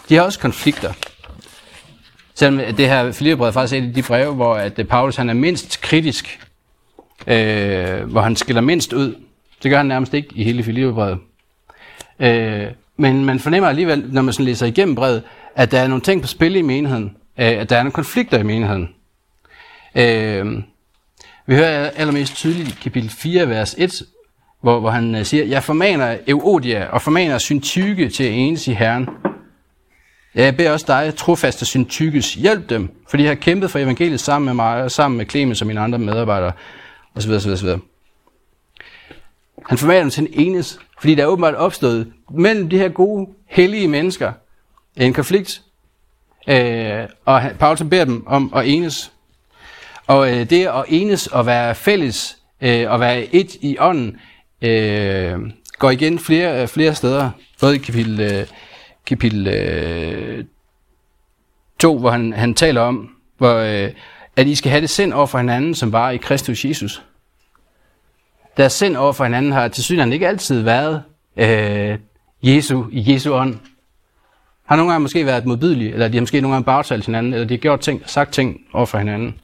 [0.08, 0.92] De har også konflikter.
[2.34, 5.34] Selvom det her Filipperbrevet er et af de breve, hvor at øh, Paulus han er
[5.34, 6.40] mindst kritisk,
[7.26, 9.14] øh, hvor han skiller mindst ud.
[9.62, 11.18] Det gør han nærmest ikke i hele Filipperbrevet.
[12.18, 15.22] Øh, men man fornemmer alligevel, når man sådan læser igennem brevet,
[15.54, 17.16] at der er nogle ting på spil i menigheden.
[17.38, 18.88] Øh, at der er nogle konflikter i menigheden.
[19.94, 20.62] Øh,
[21.46, 24.02] vi hører allermest tydeligt i kapitel 4, vers 1,
[24.62, 28.72] hvor, hvor han øh, siger, jeg formaner Euodia og formaner Syntyke til at enes i
[28.72, 29.08] Herren.
[30.34, 34.46] Jeg beder også dig, trofaste Syntykes, hjælp dem, for de har kæmpet for evangeliet sammen
[34.46, 36.52] med mig, og sammen med Clemens og mine andre medarbejdere,
[37.14, 37.30] osv.
[37.30, 37.68] osv., osv.
[39.68, 43.28] Han formaner dem til en enes, fordi der er åbenbart opstået mellem de her gode,
[43.46, 44.32] hellige mennesker
[44.96, 45.62] en konflikt,
[46.48, 49.12] øh, og Paulus beder dem om at enes.
[50.06, 54.16] Og øh, det at enes og være fælles øh, og være et i ånden,
[54.62, 55.38] øh,
[55.78, 58.46] går igen flere, øh, flere steder, både i kapitel, øh,
[59.06, 60.44] kapitel øh,
[61.78, 63.90] 2, hvor han, han taler om, hvor, øh,
[64.36, 67.02] at I skal have det sind over for hinanden, som var i Kristus Jesus.
[68.56, 71.02] Deres sind over for hinanden har til synligheden ikke altid været
[71.36, 71.98] øh,
[72.42, 73.58] Jesu, i Jesu ånd.
[74.64, 77.46] Har nogle gange måske været modbydelige, eller de har måske nogle gange bagtalt hinanden, eller
[77.46, 79.40] de har gjort ting, sagt ting over for hinanden.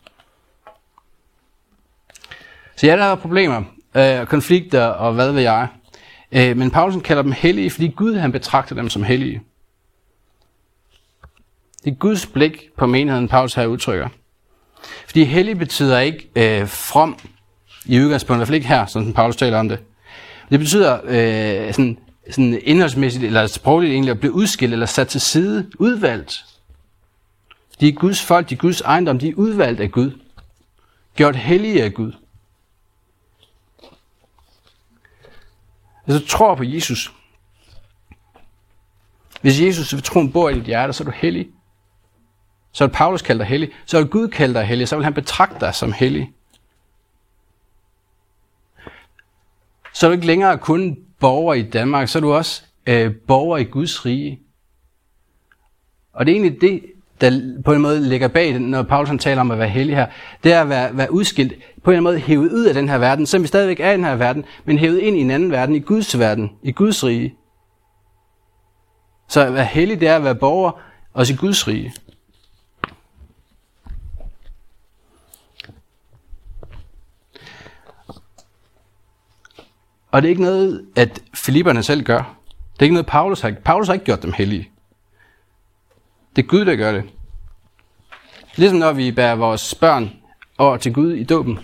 [2.77, 3.63] Så ja, der er problemer,
[3.95, 5.69] øh, konflikter og hvad ved jeg.
[6.33, 9.43] Øh, men Paulsen kalder dem hellige, fordi Gud han betragter dem som hellige.
[11.85, 14.09] Det er Guds blik på menigheden, Paulus her udtrykker.
[15.07, 17.19] Fordi hellig betyder ikke øh, from
[17.87, 19.79] i udgangspunktet, i hvert fald ikke her, som Paulus taler om det.
[20.51, 21.99] Det betyder øh, sådan,
[22.31, 26.45] sådan indholdsmæssigt eller sprogligt egentlig at blive udskilt eller sat til side, udvalgt.
[27.81, 30.19] De er Guds folk, de er Guds ejendom, de er udvalgt af Gud.
[31.17, 32.13] Gjort hellige af Gud.
[36.05, 37.13] Hvis du tror på Jesus,
[39.41, 41.49] hvis Jesus ved troen bor i dit hjerte, så er du hellig.
[42.73, 43.71] Så vil Paulus kalde dig hellig.
[43.87, 44.89] Så vil Gud kalde dig hellig.
[44.89, 46.33] Så vil han betragte dig som hellig.
[49.93, 53.59] Så er du ikke længere kun borger i Danmark, så er du også øh, borger
[53.59, 54.41] i Guds rige.
[56.13, 56.83] Og det er egentlig det,
[57.21, 60.07] der på en måde ligger bag, når Paulus han taler om at være hellig her,
[60.45, 61.53] det er at være, være udskilt,
[61.83, 64.05] på en måde hævet ud af den her verden, selvom vi stadigvæk er i den
[64.05, 67.35] her verden, men hævet ind i en anden verden, i Guds verden, i Guds rige.
[69.29, 70.81] Så at være hellig, det er at være borger,
[71.13, 71.93] også i Guds rige.
[80.13, 82.37] Og det er ikke noget, at Filipperne selv gør.
[82.73, 84.71] Det er ikke noget, Paulus har Paulus har ikke gjort dem hellige.
[86.37, 87.05] Det er Gud, der gør det.
[88.57, 90.11] Ligesom når vi bærer vores børn
[90.59, 91.59] over til Gud i dåben.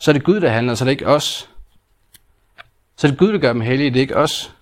[0.00, 1.50] Så er det Gud, der handler, så er det ikke os.
[2.96, 4.55] Så er det Gud, der gør dem hellige, det er ikke os.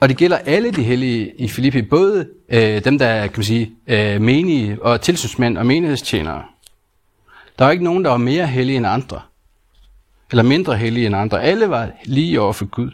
[0.00, 3.44] Og det gælder alle de hellige i Filippi, både øh, dem, der er kan man
[3.44, 6.44] sige, øh, menige og tilsynsmænd og menighedstjenere.
[7.58, 9.20] Der var ikke nogen, der var mere hellige end andre.
[10.30, 11.42] Eller mindre hellige end andre.
[11.42, 12.90] Alle var lige over for Gud.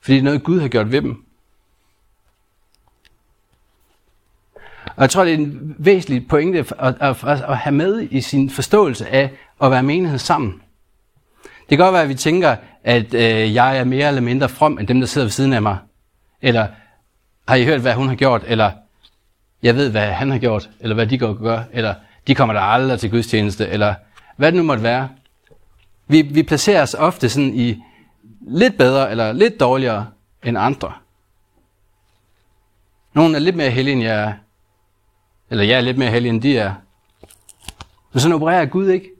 [0.00, 1.24] Fordi det er noget, Gud har gjort ved dem.
[4.86, 8.50] Og jeg tror, det er en væsentlig pointe at, at, at have med i sin
[8.50, 10.62] forståelse af at være menighed sammen.
[11.68, 14.78] Det kan godt være, at vi tænker, at øh, jeg er mere eller mindre from
[14.78, 15.78] end dem, der sidder ved siden af mig.
[16.42, 16.66] Eller
[17.48, 18.42] har I hørt, hvad hun har gjort?
[18.46, 18.70] Eller
[19.62, 21.94] jeg ved, hvad han har gjort, eller hvad de går og gør, eller
[22.26, 23.94] de kommer der aldrig til gudstjeneste, eller
[24.36, 25.08] hvad det nu måtte være.
[26.06, 27.82] Vi, vi placerer os ofte sådan i
[28.40, 30.06] lidt bedre eller lidt dårligere
[30.42, 30.92] end andre.
[33.14, 34.32] Nogle er lidt mere heldige, end jeg er.
[35.50, 36.74] Eller jeg er lidt mere heldig, end de er.
[38.12, 39.13] Men sådan opererer Gud ikke.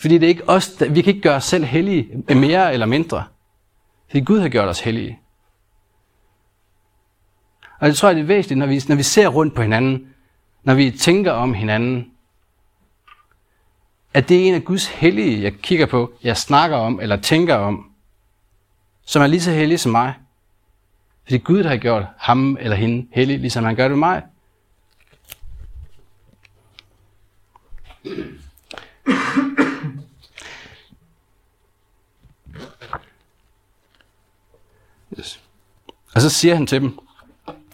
[0.00, 2.86] Fordi det er ikke os, der, vi kan ikke gøre os selv hellige mere eller
[2.86, 3.24] mindre.
[4.06, 5.20] Fordi Gud har gjort os hellige.
[7.78, 10.06] Og det tror jeg, det er væsentligt, når vi, når vi ser rundt på hinanden,
[10.62, 12.10] når vi tænker om hinanden,
[14.14, 17.54] at det er en af Guds hellige, jeg kigger på, jeg snakker om eller tænker
[17.54, 17.90] om,
[19.04, 20.14] som er lige så hellig som mig.
[21.24, 24.22] Fordi Gud der har gjort ham eller hende hellig, ligesom han gør det med mig.
[36.14, 36.98] Og så siger han til dem,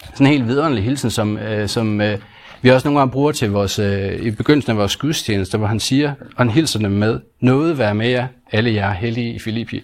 [0.01, 2.19] sådan en helt vidunderlig hilsen, som, øh, som øh,
[2.61, 5.79] vi også nogle gange bruger til vores, øh, i begyndelsen af vores gudstjeneste, hvor han
[5.79, 9.83] siger, og han hilser dem med, noget være med jer, alle jer hellige i Filippi.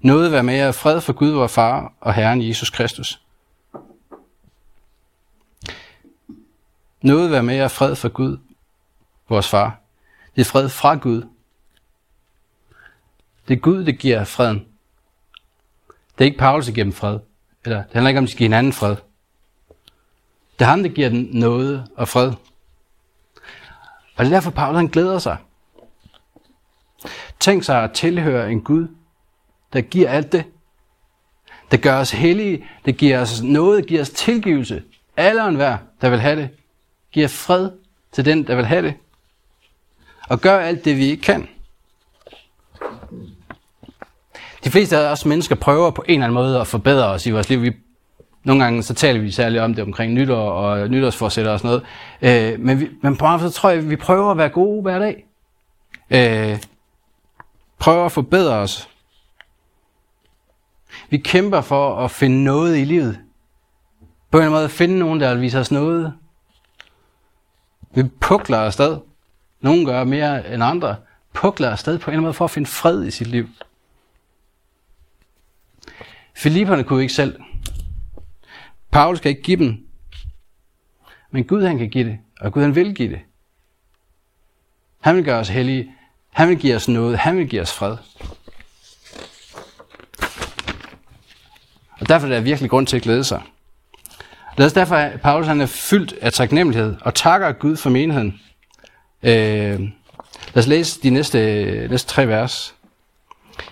[0.00, 3.20] Noget være med jer, fred for Gud, vor far og Herren Jesus Kristus.
[7.02, 8.38] Noget være med jer, fred for Gud,
[9.28, 9.80] vores far.
[10.36, 11.22] Det er fred fra Gud.
[13.48, 14.58] Det er Gud, der giver freden.
[15.88, 17.18] Det er ikke Paulus, der giver dem fred.
[17.64, 18.96] Eller det handler ikke om, at de skal give hinanden fred.
[20.58, 22.32] Det er ham, der giver den noget og fred.
[24.16, 25.36] Og det er derfor, Paulus han glæder sig.
[27.40, 28.88] Tænk sig at tilhøre en Gud,
[29.72, 30.44] der giver alt det.
[31.70, 34.82] Der gør os hellige, det giver os noget, giver os tilgivelse.
[35.16, 36.48] Alle og enhver, der vil have det.
[37.12, 37.70] Giver fred
[38.12, 38.94] til den, der vil have det.
[40.28, 41.48] Og gør alt det, vi ikke kan.
[44.64, 47.30] De fleste af os mennesker prøver på en eller anden måde at forbedre os i
[47.30, 47.62] vores liv.
[47.62, 47.72] Vi,
[48.44, 51.82] nogle gange så taler vi særligt om det omkring nytår og nytårsforsætter og sådan
[52.22, 52.52] noget.
[52.52, 54.98] Øh, men, vi, men på så tror jeg, at vi prøver at være gode hver
[54.98, 55.26] dag.
[56.10, 56.58] Øh,
[57.78, 58.88] prøver at forbedre os.
[61.10, 63.18] Vi kæmper for at finde noget i livet.
[64.30, 66.12] På en eller anden måde finde nogen, der vil vise os noget.
[67.94, 68.98] Vi pukler afsted.
[69.60, 70.96] Nogle gør mere end andre.
[71.32, 73.48] Pukler afsted på en eller anden måde for at finde fred i sit liv.
[76.34, 77.40] Filipperne kunne ikke selv.
[78.90, 79.86] Paulus kan ikke give dem.
[81.30, 83.20] Men Gud han kan give det, og Gud han vil give det.
[85.00, 85.94] Han vil gøre os hellige.
[86.32, 87.18] Han vil give os noget.
[87.18, 87.96] Han vil give os fred.
[92.00, 93.42] Og derfor er der virkelig grund til at glæde sig.
[94.58, 98.40] Det er derfor, at Paulus han er fyldt af taknemmelighed og takker Gud for menigheden.
[99.22, 99.80] Øh,
[100.54, 102.74] lad os læse de næste, næste tre vers.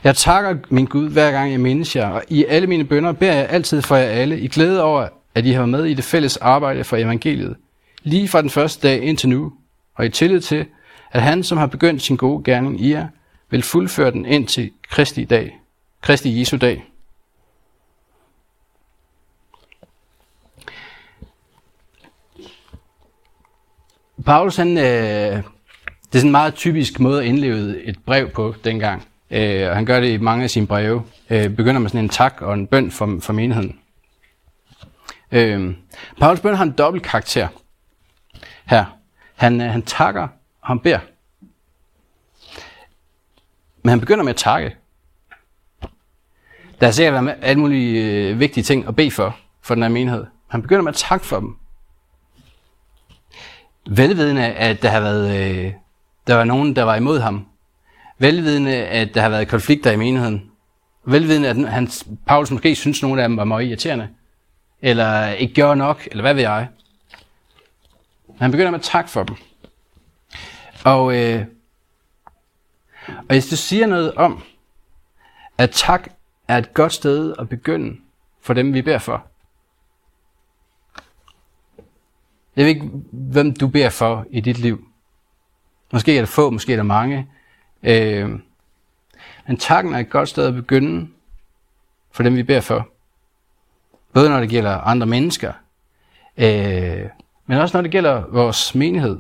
[0.05, 3.33] Jeg takker min Gud, hver gang jeg mindes jer, og i alle mine bønder beder
[3.33, 6.05] jeg altid for jer alle, i glæde over, at I har været med i det
[6.05, 7.57] fælles arbejde for evangeliet,
[8.03, 9.53] lige fra den første dag indtil nu,
[9.95, 10.67] og i tillid til,
[11.13, 13.09] at han, som har begyndt sin gode gerning i jer,
[13.51, 15.59] vil fuldføre den ind til Kristi dag,
[16.01, 16.85] Kristi Jesu dag.
[24.25, 25.43] Paulus, han, øh, det er
[26.13, 29.12] sådan en meget typisk måde at indleve et brev på dengang.
[29.33, 31.03] Øh, og han gør det i mange af sine breve.
[31.31, 33.79] Øh, begynder med sådan en tak og en bøn for, for menigheden.
[35.33, 35.75] Øh,
[36.21, 37.49] Paulus bøn har en dobbelt karakter
[38.65, 38.85] her.
[39.35, 40.29] Han, øh, han takker,
[40.61, 41.01] og han beder.
[43.83, 44.77] Men han begynder med at takke.
[46.81, 50.25] Der er sikkert alle mulige øh, vigtige ting at bede for, for den her menighed.
[50.49, 51.57] Han begynder med at takke for dem.
[53.91, 55.73] Velvidende, at der har været, øh,
[56.27, 57.47] der var nogen, der var imod ham.
[58.23, 60.51] Velvidende, at der har været konflikter i menigheden.
[61.05, 61.89] Velvidende, at han,
[62.27, 64.09] Paulus måske synes, at nogle af dem var meget irriterende.
[64.83, 66.69] Eller ikke gjorde nok, eller hvad ved jeg.
[68.27, 69.37] Men han begynder med at takke for dem.
[70.85, 71.45] Og, øh,
[73.09, 74.43] og hvis du siger noget om,
[75.59, 76.09] at tak
[76.49, 77.97] er et godt sted at begynde
[78.43, 79.27] for dem, vi beder for.
[82.57, 84.89] Jeg ved ikke, hvem du beder for i dit liv.
[85.93, 87.29] Måske er det få, måske er det mange.
[87.83, 88.31] Øh,
[89.47, 91.09] men takken er et godt sted at begynde
[92.11, 92.89] for dem, vi beder for.
[94.13, 95.53] Både når det gælder andre mennesker,
[96.37, 97.09] øh,
[97.47, 99.19] men også når det gælder vores menighed.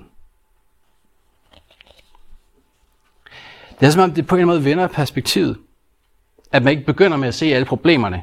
[3.80, 5.58] Det er som om, det på en måde vender perspektivet.
[6.52, 8.22] At man ikke begynder med at se alle problemerne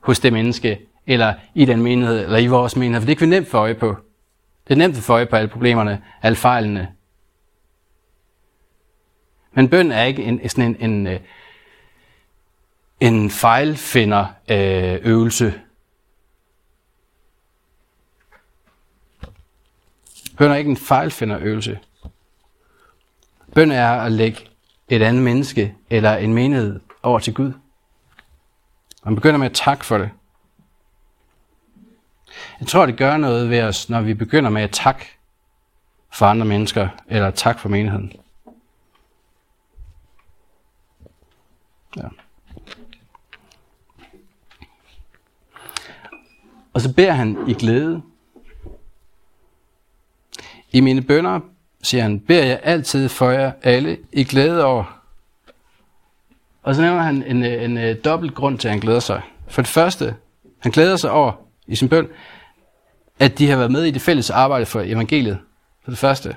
[0.00, 3.30] hos det menneske, eller i den menighed, eller i vores menighed, for det kan vi
[3.30, 3.96] nemt få øje på.
[4.68, 6.88] Det er nemt at få øje på alle problemerne, alle fejlene.
[9.58, 11.20] Men bøn er ikke en, sådan en, en, øh,
[13.00, 15.60] en fejlfinder øh, øvelse.
[20.36, 21.78] Bøn er ikke en fejlfinder øvelse.
[23.54, 24.40] Bøn er at lægge
[24.88, 27.52] et andet menneske eller en menighed over til Gud.
[29.04, 30.10] Man begynder med at takke for det.
[32.60, 35.06] Jeg tror, det gør noget ved os, når vi begynder med at takke
[36.12, 38.12] for andre mennesker, eller tak for menigheden.
[41.96, 42.08] Ja.
[46.72, 48.02] Og så beder han i glæde.
[50.72, 51.40] I mine bønder,
[51.82, 55.02] siger han, beder jeg altid for jer alle i glæde over.
[56.62, 59.22] Og så nævner han en, øh, en, en, dobbelt grund til, at han glæder sig.
[59.48, 60.16] For det første,
[60.58, 61.32] han glæder sig over
[61.66, 62.08] i sin bøn,
[63.18, 65.38] at de har været med i det fælles arbejde for evangeliet.
[65.84, 66.36] For det første.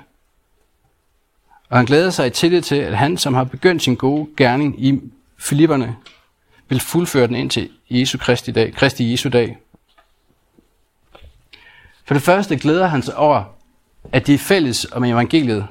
[1.68, 4.84] Og han glæder sig i tillid til, at han, som har begyndt sin gode gerning
[4.84, 5.00] i
[5.42, 5.96] Filipperne,
[6.68, 9.58] vil fuldføre den indtil Jesu Kristi dag, Kristi Jesu dag.
[12.04, 13.44] For det første glæder han sig over,
[14.12, 15.66] at de er fælles om evangeliet.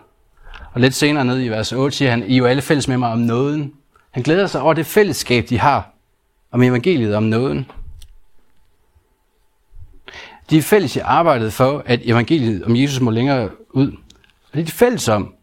[0.74, 2.98] Og lidt senere ned i vers 8 siger han, I er jo alle fælles med
[2.98, 3.74] mig om nåden.
[4.12, 5.90] Han glæder sig over det fællesskab, de har
[6.52, 7.72] om evangeliet om nåden.
[10.50, 13.92] De er fælles i arbejdet for, at evangeliet om Jesus må længere ud.
[14.52, 15.34] Og det er de fælles om.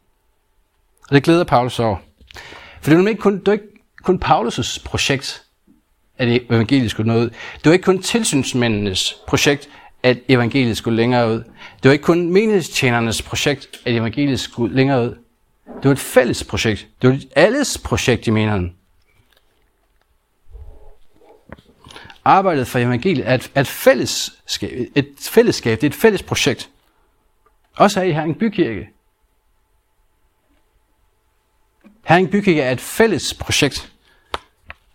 [1.08, 1.96] Og det glæder Paulus over.
[2.80, 3.77] For det er ikke kun, det er ikke
[4.08, 5.44] kun Paulus' projekt,
[6.18, 7.30] at evangeliet skulle nå ud.
[7.30, 9.68] Det var ikke kun tilsynsmændenes projekt,
[10.02, 11.44] at evangeliet skulle længere ud.
[11.82, 15.14] Det var ikke kun menighedstjenernes projekt, at evangeliet skulle længere ud.
[15.66, 16.86] Det var et fælles projekt.
[17.02, 18.76] Det var alles projekt i menigheden.
[22.24, 26.70] Arbejdet for evangeliet er et, et, fællesskab, et fællesskab, det er et fælles projekt.
[27.76, 28.88] Også her i Herring Bykirke.
[32.08, 33.92] Herring Bykirke er et fælles projekt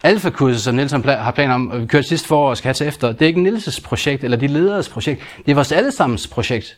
[0.04, 2.88] alfakurset, som Niels har planer om, øh, vi kører sidste forår og skal have til
[2.88, 5.22] efter, det er ikke Nielses projekt eller de lederes projekt.
[5.46, 6.78] Det er vores allesammens projekt.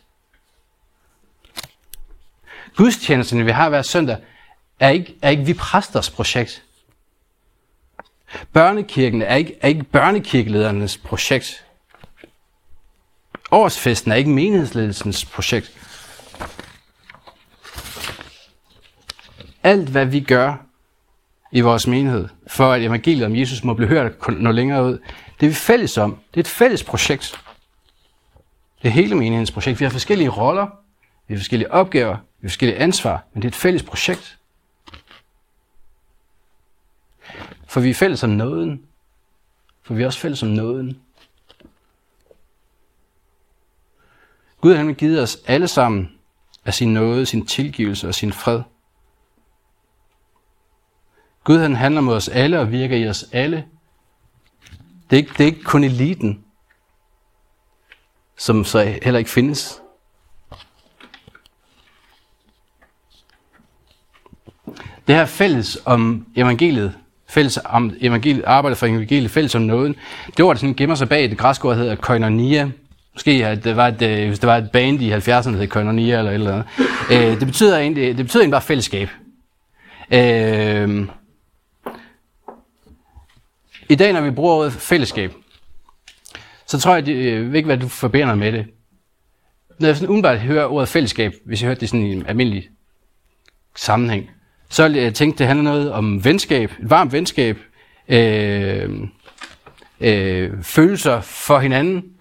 [2.75, 4.17] Gudstjenesten, vi har hver søndag,
[4.79, 6.63] er ikke, er ikke vi præsters projekt.
[8.53, 11.65] Børnekirken er ikke, er ikke børnekirkeledernes projekt.
[13.51, 15.71] Årsfesten er ikke menighedsledelsens projekt.
[19.63, 20.65] Alt hvad vi gør
[21.55, 24.99] i vores menighed, for at evangeliet om Jesus må blive hørt nå længere ud,
[25.39, 26.19] det er vi fælles om.
[26.31, 27.39] Det er et fælles projekt.
[28.81, 29.79] Det er hele menighedens projekt.
[29.79, 30.67] Vi har forskellige roller,
[31.27, 34.37] vi har forskellige opgaver, vi har forskellige ansvar, men det er et fælles projekt.
[37.67, 38.81] For vi er fælles om nåden.
[39.83, 40.99] For vi er også fælles om nåden.
[44.61, 46.11] Gud han har givet os alle sammen
[46.65, 48.61] af sin nåde, sin tilgivelse og sin fred.
[51.45, 53.65] Gud han handler mod os alle og virker i os alle.
[55.09, 56.43] Det er ikke, det er ikke kun eliten,
[58.37, 59.81] som så heller ikke findes.
[65.07, 66.93] Det her fælles om evangeliet,
[67.27, 69.95] fælles om evangeliet, arbejde for evangeliet, fælles om nåden,
[70.37, 72.71] det var det sådan gemmer sig bag et græsk ord, der hedder koinonia.
[73.13, 75.67] Måske at det var et, øh, hvis det var et band i 70'erne, der hed
[75.67, 76.67] koinonia eller et eller andet.
[77.11, 79.09] Øh, det betyder egentlig, det betyder egentlig bare fællesskab.
[80.11, 81.07] Øh,
[83.89, 85.33] i dag, når vi bruger ordet fællesskab,
[86.65, 88.67] så tror jeg, det, øh, jeg ved ikke, hvad du forbinder med det.
[89.79, 92.69] Når jeg sådan umiddelbart hører ordet fællesskab, hvis jeg hørte det sådan i en almindelig
[93.75, 94.31] sammenhæng,
[94.69, 97.57] så vil jeg tænke, det handler noget om venskab, et varmt venskab,
[98.07, 98.99] øh,
[99.99, 102.13] øh, følelser for hinanden,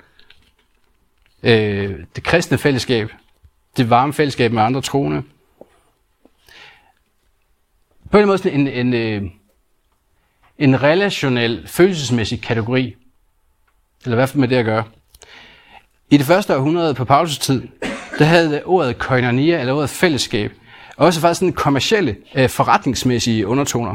[1.42, 3.10] øh, det kristne fællesskab,
[3.76, 5.22] det varme fællesskab med andre troende.
[8.10, 9.30] På en måde sådan en, en, øh,
[10.58, 12.94] en, relationel, følelsesmæssig kategori,
[14.04, 14.84] eller hvad med det at gøre.
[16.10, 17.68] I det første århundrede på Paulus tid,
[18.18, 20.52] der havde ordet koinonia, eller ordet fællesskab,
[20.96, 23.94] også faktisk sådan kommersielle, øh, forretningsmæssige undertoner.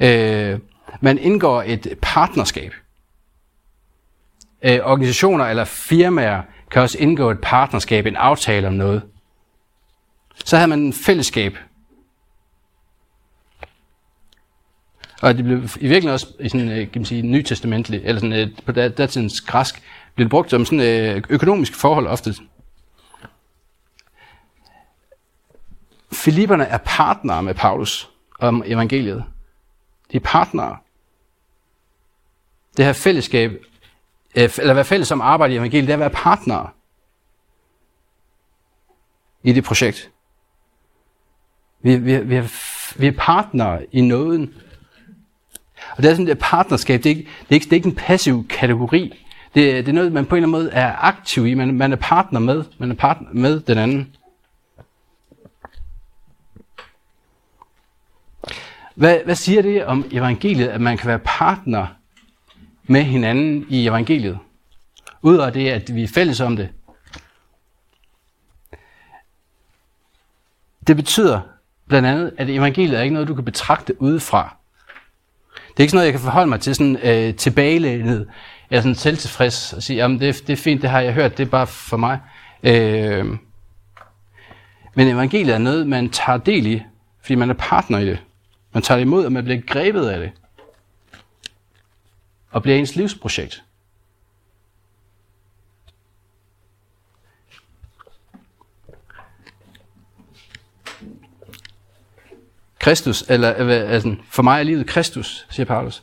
[0.00, 0.58] Øh,
[1.00, 2.72] man indgår et partnerskab.
[4.62, 9.02] Øh, organisationer eller firmaer kan også indgå et partnerskab, en aftale om noget.
[10.44, 11.58] Så havde man en fællesskab.
[15.24, 18.32] Og det blev i virkeligheden også i sådan, øh, kan man sige, nytestamentlig, eller sådan,
[18.32, 19.82] øh, på datidens græsk,
[20.14, 22.34] blev det brugt som sådan økonomiske økonomisk forhold ofte.
[26.12, 29.24] Filipperne er partnere med Paulus om evangeliet.
[30.12, 30.76] De er partnere.
[32.76, 33.64] Det her fællesskab,
[34.34, 36.68] eller være fælles om arbejde i evangeliet, det er at være partnere
[39.42, 40.10] i det projekt.
[41.82, 42.48] Vi, vi, vi, er,
[42.98, 44.54] vi er partnere i nåden.
[45.96, 47.88] Og det er sådan, et partnerskab, det er, ikke, det, er ikke, det er ikke
[47.88, 49.24] en passiv kategori.
[49.54, 51.54] Det, det er noget, man på en eller anden måde er aktiv i.
[51.54, 52.64] Man, man er partner med.
[52.78, 54.16] Man er partner med den anden.
[58.94, 61.86] Hvad, hvad siger det om evangeliet, at man kan være partner
[62.84, 64.38] med hinanden i evangeliet?
[65.22, 66.68] Udover det, at vi er fælles om det.
[70.86, 71.40] Det betyder
[71.86, 74.56] blandt andet, at evangeliet er ikke noget, du kan betragte udefra.
[75.74, 78.28] Det er ikke sådan noget, jeg kan forholde mig til sådan øh, tilbagelænet,
[78.70, 81.46] eller sådan selvtilfreds og sige, jamen det, det er fint, det har jeg hørt, det
[81.46, 82.18] er bare for mig.
[82.62, 83.26] Øh,
[84.94, 86.82] men evangeliet er noget, man tager del i,
[87.20, 88.18] fordi man er partner i det.
[88.72, 90.30] Man tager det imod, og man bliver grebet af det.
[92.50, 93.62] Og bliver ens livsprojekt.
[102.84, 106.02] Kristus, eller altså, for mig er livet Kristus, siger Paulus.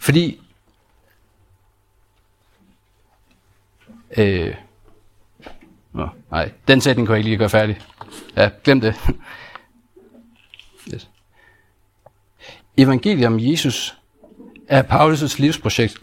[0.00, 0.40] Fordi,
[4.16, 4.54] øh,
[5.92, 7.80] nå, nej, den sætning kunne jeg ikke lige gøre færdig.
[8.36, 8.94] Ja, glem det.
[10.94, 11.08] yes.
[12.76, 13.98] Evangeliet om Jesus
[14.68, 15.98] er Paulus' livsprojekt.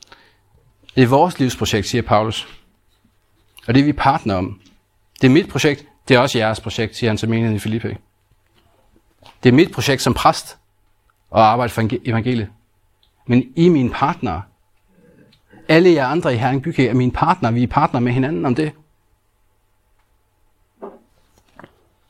[0.94, 2.48] det er vores livsprojekt, siger Paulus.
[3.66, 4.60] Og det er vi partner om.
[5.20, 7.94] Det er mit projekt, det er også jeres projekt, siger han til menigheden i Filippi.
[9.42, 10.58] Det er mit projekt som præst
[11.34, 12.48] at arbejde for evangeliet.
[13.26, 14.42] Men I er mine partnere.
[15.68, 17.52] Alle jer andre i Herren Bykæ er mine partnere.
[17.54, 18.72] Vi er partnere med hinanden om det.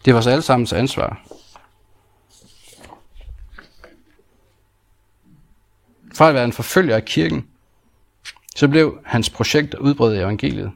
[0.04, 1.22] Det er vores allesammens ansvar.
[6.14, 7.48] Fra at være en forfølger af kirken,
[8.56, 10.72] så blev hans projekt at udbrede evangeliet.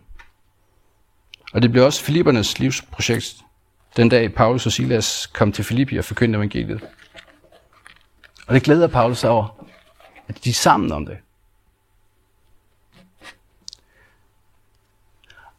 [1.53, 3.46] Og det blev også Filippernes livsprojekt
[3.97, 6.89] den dag Paulus og Silas kom til Filippi og forkyndte evangeliet.
[8.47, 9.67] Og det glæder Paulus sig over,
[10.29, 11.17] at de er sammen om det.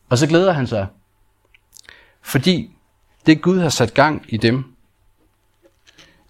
[0.10, 0.88] Og så glæder han sig,
[2.22, 2.72] fordi
[3.26, 4.76] det Gud har sat gang i dem,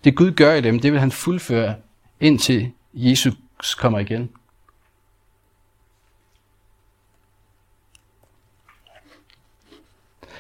[0.04, 1.76] det Gud gør i dem, det vil han fuldføre
[2.20, 4.30] indtil Jesus kommer igen.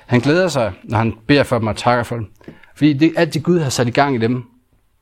[0.07, 2.31] Han glæder sig, når han beder for dem og takker for dem.
[2.75, 4.45] Fordi det alt det Gud har sat i gang i dem,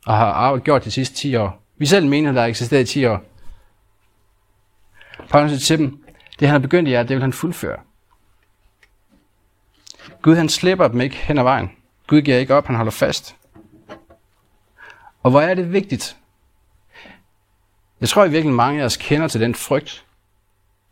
[0.06, 1.62] og har gjort de sidste 10 år.
[1.78, 3.24] Vi selv mener, der har eksisteret i 10 år.
[5.30, 6.04] Paulus siger til dem,
[6.40, 7.80] det han har begyndt i jer, det vil han fuldføre.
[10.22, 11.72] Gud han slipper dem ikke hen ad vejen.
[12.08, 13.36] Gud giver ikke op, han holder fast.
[15.24, 16.18] Og hvor er det vigtigt?
[18.02, 20.06] Jeg tror i virkelig mange af os kender til den frygt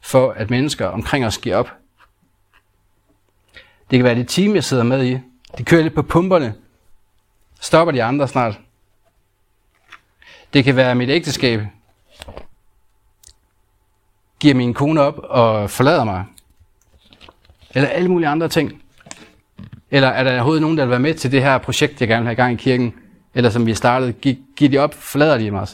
[0.02, 1.70] for, at mennesker omkring os giver op.
[3.94, 5.20] Det kan være det team, jeg sidder med i.
[5.58, 6.54] Det kører lidt på pumperne.
[7.62, 8.60] Stopper de andre snart.
[10.54, 11.62] Det kan være mit ægteskab.
[14.40, 16.26] Giver min kone op og forlader mig.
[17.76, 18.84] Eller alle mulige andre ting.
[19.92, 22.22] Eller er der overhovedet nogen, der vil være med til det her projekt, jeg gerne
[22.22, 22.94] vil have i gang i kirken?
[23.34, 25.68] Eller som vi startede, giver gi de op, forlader de mig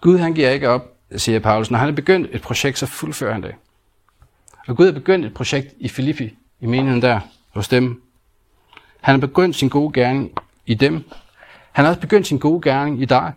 [0.00, 1.70] Gud han giver ikke op, siger Paulus.
[1.70, 3.54] Når han har begyndt et projekt, så fuldfører han det.
[4.68, 8.02] Og Gud har begyndt et projekt i Filippi, i menigheden der, hos dem.
[9.00, 10.32] Han har begyndt sin gode gerning
[10.66, 11.04] i dem.
[11.72, 13.32] Han har også begyndt sin gode gerning i dig.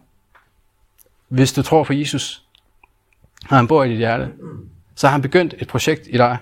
[1.27, 2.43] hvis du tror på Jesus,
[3.49, 4.31] og han bor i dit hjerte,
[4.95, 6.37] så har han begyndt et projekt i dig.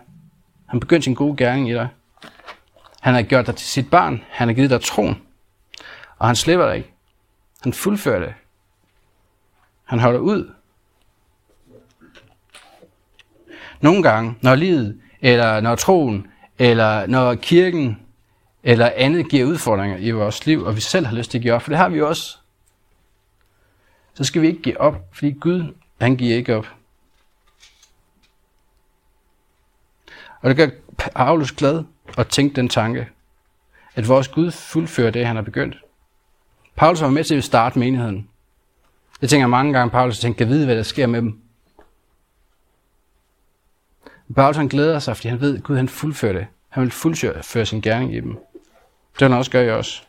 [0.65, 1.87] Han har begyndt sin gode gerning i dig.
[3.01, 4.23] Han har gjort dig til sit barn.
[4.29, 5.21] Han har givet dig troen.
[6.17, 6.93] Og han slipper dig ikke.
[7.61, 8.33] Han fuldfører det.
[9.83, 10.53] Han holder ud.
[13.81, 16.27] Nogle gange, når livet, eller når troen,
[16.59, 17.99] eller når kirken,
[18.63, 21.53] eller andet giver udfordringer i vores liv, og vi selv har lyst til at give
[21.53, 22.37] op, for det har vi også,
[24.13, 26.67] så skal vi ikke give op, fordi Gud, han giver ikke op.
[30.41, 31.83] Og det gør Paulus glad
[32.17, 33.07] at tænke den tanke,
[33.95, 35.77] at vores Gud fuldfører det, han har begyndt.
[36.75, 38.29] Paulus var med til at starte menigheden.
[39.21, 41.41] Jeg tænker mange gange, Paulus tænker, kan vide, hvad der sker med dem.
[44.35, 46.47] Paulus han glæder sig, fordi han ved, at Gud han fuldfører det.
[46.69, 48.33] Han vil fuldføre sin gerning i dem.
[49.13, 50.07] Det vil han også gøre i os.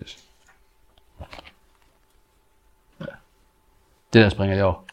[0.00, 0.24] Yes.
[3.00, 3.04] Ja.
[4.12, 4.87] Det der springer jeg over.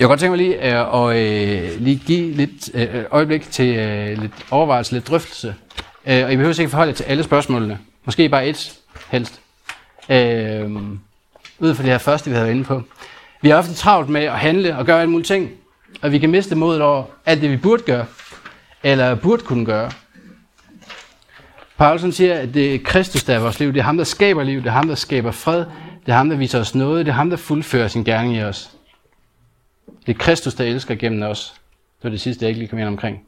[0.00, 3.76] Jeg kunne godt tænke mig lige øh, at øh, lige give lidt øh, øjeblik til
[3.76, 5.54] øh, lidt overvejelse, lidt drøftelse.
[6.06, 7.78] Øh, og I behøver ikke forholde jer til alle spørgsmålene.
[8.04, 8.78] Måske bare et
[9.10, 9.40] helst.
[10.08, 10.70] Øh,
[11.58, 12.82] ud fra det her første, vi havde været inde på.
[13.42, 15.50] Vi har ofte travlt med at handle og gøre alle mulige ting,
[16.02, 18.06] og vi kan miste modet over alt det, vi burde gøre,
[18.82, 19.90] eller burde kunne gøre.
[21.76, 23.72] Paulsen siger, at det er Kristus, der er vores liv.
[23.72, 24.58] Det er ham, der skaber liv.
[24.58, 25.58] Det er ham, der skaber fred.
[26.06, 27.06] Det er ham, der viser os noget.
[27.06, 28.70] Det er ham, der fuldfører sin gerning i os.
[30.06, 31.54] Det er Kristus, der elsker gennem os.
[31.98, 33.26] Det var det sidste, jeg ikke lige kom ind omkring.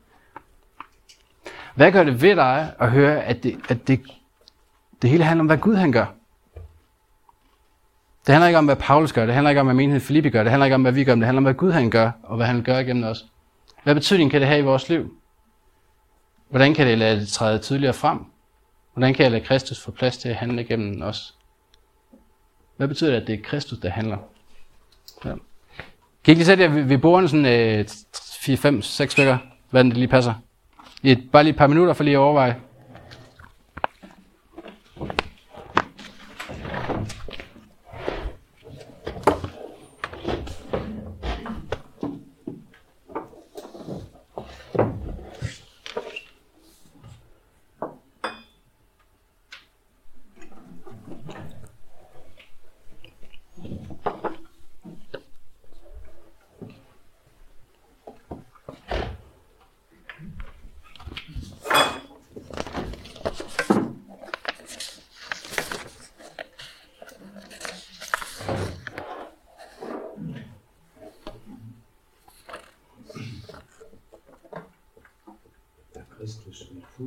[1.75, 4.01] Hvad gør det ved dig at høre, at det, at det,
[5.03, 6.07] det hele handler om, hvad Gud han gør?
[8.27, 9.27] Det handler ikke om, hvad Paulus gør.
[9.27, 10.43] Det handler ikke om, hvad menigheden Filippi gør.
[10.43, 11.15] Det handler ikke om, hvad vi gør.
[11.15, 13.27] Men det handler om, hvad Gud han gør, og hvad han gør gennem os.
[13.85, 15.17] Hvad betydning kan det have i vores liv?
[16.49, 18.19] Hvordan kan det lade det træde tydeligere frem?
[18.93, 21.35] Hvordan kan jeg lade Kristus få plads til at handle gennem os?
[22.77, 24.19] Hvad betyder det, at det er Kristus, der handler?
[25.25, 25.35] Ja.
[26.25, 27.85] Kan I ikke lige sætte jer ved bordene sådan øh,
[28.41, 29.39] 4, 5, 6 stykker,
[29.71, 30.35] hvad det lige passer?
[31.03, 32.57] I et, bare lige et par minutter for lige at overveje.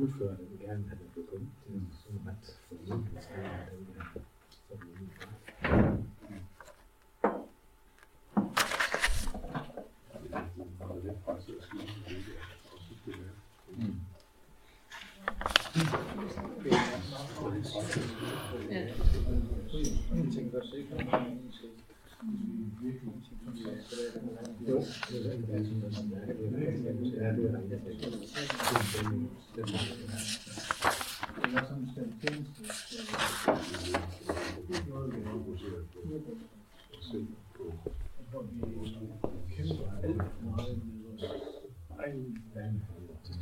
[0.06, 1.50] Vil fuldføre det, vil gerne have det begyndt.
[1.66, 4.04] Det er sådan ret formidlet, så det er den der,
[4.50, 5.30] sådan udefra.
[24.68, 24.78] Jo,
[25.08, 25.26] det
[29.58, 29.95] er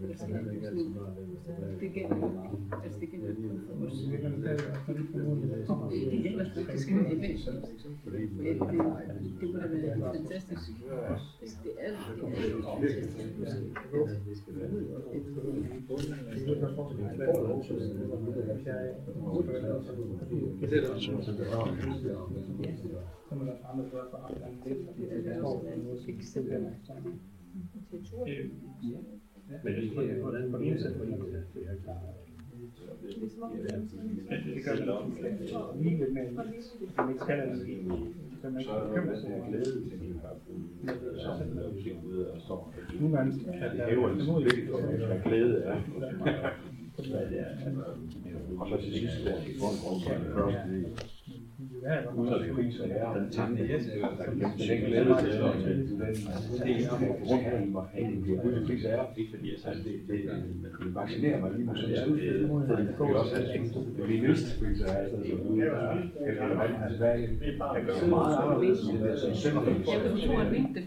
[0.00, 1.16] men også i livet meget.
[1.80, 2.30] Det gælder jo,
[2.84, 3.34] altså det gælder jo
[5.66, 5.92] for os.
[5.92, 8.60] Det gælder faktisk for det det,
[9.40, 10.70] det må da være fantastisk.
[11.64, 11.92] Det er,
[20.60, 20.97] det er
[29.64, 32.02] Men det er hvordan man indsætter det, det er klart.
[34.54, 34.74] Det gør
[35.74, 37.58] man lige lidt mere, man ikke skal det.
[38.40, 39.66] Så man ikke bekymrer sig over det.
[43.00, 45.76] Nogle gange er Det der hæver en imod blik på, hvad glæde er.
[46.98, 47.46] Fordi det er
[48.60, 50.02] Og så til sidst, der i grund og grund,
[50.34, 50.86] først lige
[52.16, 55.60] uden at prise er den tanke, den glæde til, og
[57.00, 57.88] den grund af, hvor
[58.50, 59.02] det pris er,
[59.66, 60.18] altså det, det,
[60.80, 63.46] det vaccinerer mig lige med sådan en skudfede, fordi det kan også have
[63.96, 67.18] det er mindste pris er, altså, så du eller hvad man har svært
[67.74, 69.76] kan gøre meget anderledes, end det er sådan simpelthen.
[69.82, 70.86] Ja, for de tror, at vigtigt.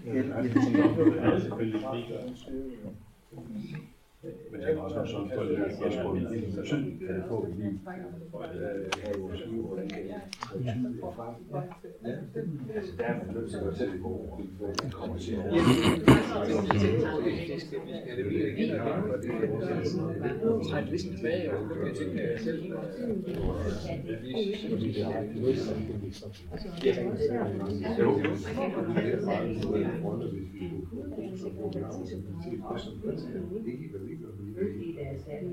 [4.23, 7.47] Men det er også sådan for, at det er en lille betydning kan det få
[7.47, 7.79] i livet?
[9.13, 10.13] Øh, vores liv, hvordan kan det
[10.57, 11.35] betyde for frem?
[12.75, 15.57] Altså, der er man nødt til at fortælle det hvor man kommer til at Han,
[16.21, 16.47] han
[17.01, 17.37] gjorde det,
[20.71, 20.87] han,
[28.91, 29.65] det er bare lidt,
[33.95, 34.10] og
[34.61, 35.47] han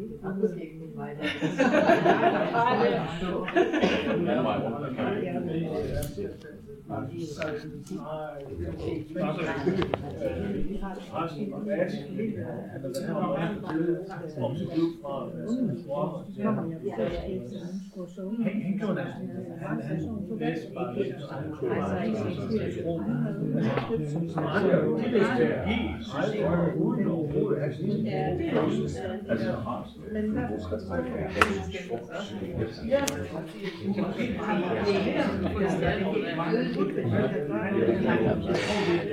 [4.27, 6.29] kunne bare så andre, de læste helt aldrig uden overhovedet at sige,
[6.91, 7.29] altså,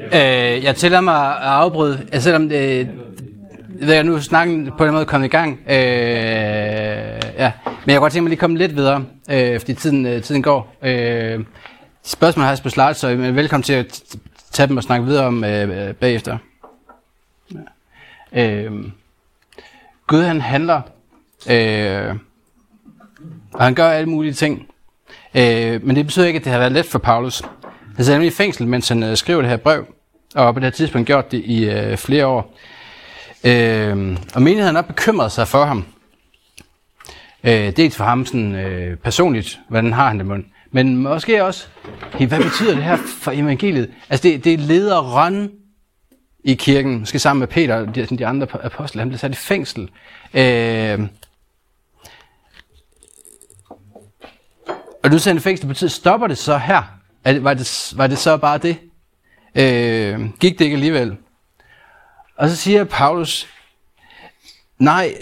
[0.05, 2.78] Øh, jeg tæller mig at afbryde, altså, selvom det,
[3.80, 5.59] jeg ved, jeg nu snakken på den måde kommet i gang.
[5.68, 5.76] Øh,
[7.38, 7.51] ja.
[7.66, 10.22] Men jeg kunne godt tænke mig lige at komme lidt videre, øh, fordi tiden, øh,
[10.22, 10.76] tiden går.
[10.84, 11.45] Øh,
[12.03, 14.03] spørgsmål har jeg på slide, så velkommen til at
[14.51, 16.38] tage dem og snakke videre om øh, bagefter.
[18.34, 18.51] Ja.
[18.51, 18.72] Øh,
[20.07, 20.82] Gud han handler,
[21.49, 22.16] øh,
[23.53, 24.68] og han gør alle mulige ting.
[25.36, 27.41] Øh, men det betyder ikke, at det har været let for Paulus.
[27.95, 29.86] Han sad nemlig i fængsel, mens han øh, skrev det her brev,
[30.36, 32.57] og på det her tidspunkt gjort det i øh, flere år.
[33.43, 35.86] Øh, og menigheden har bekymret sig for ham.
[37.43, 40.43] Øh, dels for ham sådan, øh, personligt, hvordan har han det med
[40.75, 41.67] men måske også,
[42.13, 43.89] hey, hvad betyder det her for evangeliet?
[44.09, 45.49] Altså det, det leder Ron
[46.43, 49.36] i kirken, måske sammen med Peter og de, de andre apostle, han blev sat i
[49.36, 49.89] fængsel.
[50.33, 50.99] Øh,
[55.05, 56.83] og du sendte fængsel, betyder, stopper det så her?
[57.23, 58.77] Er det, var, det, var det så bare det?
[59.55, 61.17] Øh, gik det ikke alligevel?
[62.37, 63.47] Og så siger Paulus,
[64.79, 65.13] nej,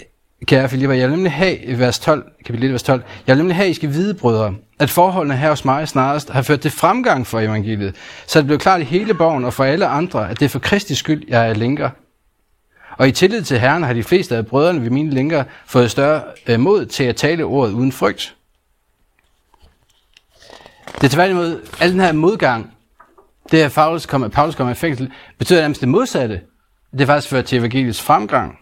[0.46, 3.38] kære Filipper, jeg vil nemlig have, i vers 12, kapitel 1, vers 12, jeg vil
[3.38, 6.70] nemlig have, I skal vide, brødre, at forholdene her hos mig snarest har ført til
[6.70, 10.40] fremgang for evangeliet, så det blev klart i hele borgen og for alle andre, at
[10.40, 11.90] det er for Kristi skyld, jeg er lænker.
[12.98, 16.22] Og i tillid til Herren har de fleste af brødrene ved mine lænker fået større
[16.46, 18.34] øh, mod til at tale ordet uden frygt.
[20.94, 22.72] Det er tværtimod, al den her modgang,
[23.50, 26.40] det at Paulus kommer, Paulus kommer i fængsel, betyder nærmest det modsatte.
[26.92, 28.58] Det er faktisk ført til evangeliets fremgang.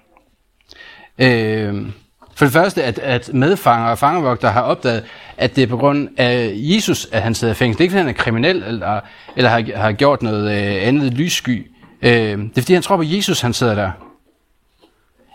[1.19, 1.87] Øh,
[2.35, 5.05] for det første, at, at medfanger og fangevogter har opdaget,
[5.37, 7.79] at det er på grund af Jesus, at han sidder i fængsel.
[7.79, 9.01] Det er ikke, fordi han er kriminel, eller,
[9.37, 11.67] eller har, har gjort noget øh, andet lyssky.
[12.03, 13.91] Øh, det er, fordi han tror på Jesus, han sidder der.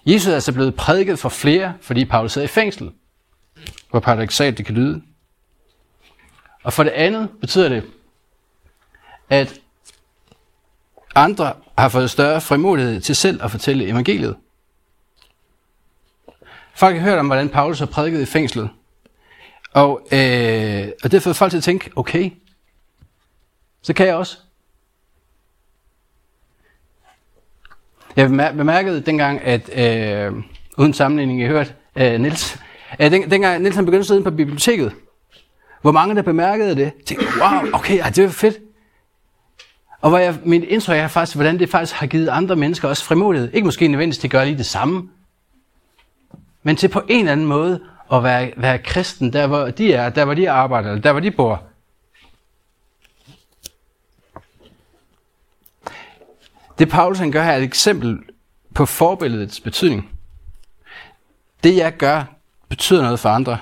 [0.05, 2.91] Jesus er altså blevet prædiket for flere, fordi Paulus sidder i fængsel.
[3.89, 5.01] Hvor paradoxalt det kan lyde.
[6.63, 7.83] Og for det andet betyder det,
[9.29, 9.59] at
[11.15, 14.35] andre har fået større frimodighed til selv at fortælle evangeliet.
[16.75, 18.69] Folk har hørt om, hvordan Paulus har prædiket i fængslet.
[19.73, 22.31] Og, øh, og det har fået folk til at tænke, okay,
[23.81, 24.37] så kan jeg også.
[28.15, 30.43] Jeg bemærkede dengang, at øh,
[30.77, 32.59] uden sammenligning, jeg hørte øh, Nils,
[32.99, 34.93] øh, den, dengang Nils han begyndte at sidde på biblioteket,
[35.81, 38.57] hvor mange der bemærkede det, tænkte, wow, okay, ja, det var fedt.
[40.01, 43.03] Og hvor jeg, mit indtryk er faktisk, hvordan det faktisk har givet andre mennesker også
[43.03, 43.53] frimodighed.
[43.53, 45.09] Ikke måske nødvendigvis til at gøre lige det samme,
[46.63, 47.81] men til på en eller anden måde
[48.13, 51.19] at være, være kristen, der hvor de er, der hvor de arbejder, eller der hvor
[51.19, 51.63] de bor.
[56.79, 58.19] Det Paulus han gør her er et eksempel
[58.75, 60.11] på forbilledets betydning.
[61.63, 62.23] Det jeg gør,
[62.69, 63.59] betyder noget for andre.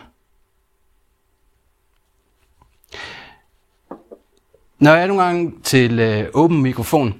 [4.79, 7.19] Når jeg nogle gange til øh, åben mikrofon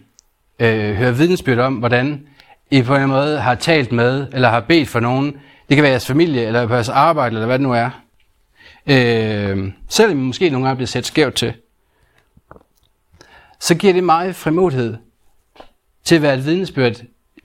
[0.59, 2.27] øh, hører vidensbyrd om, hvordan
[2.71, 5.37] I på en måde har talt med, eller har bedt for nogen,
[5.69, 7.89] Det kan være jeres familie, eller på jeres arbejde, eller hvad det nu er.
[8.87, 11.53] Øh, selvom I måske nogle gange bliver sat skævt til,
[13.59, 14.97] så giver det mig frimodighed
[16.03, 16.93] til at være et vidnesbyrd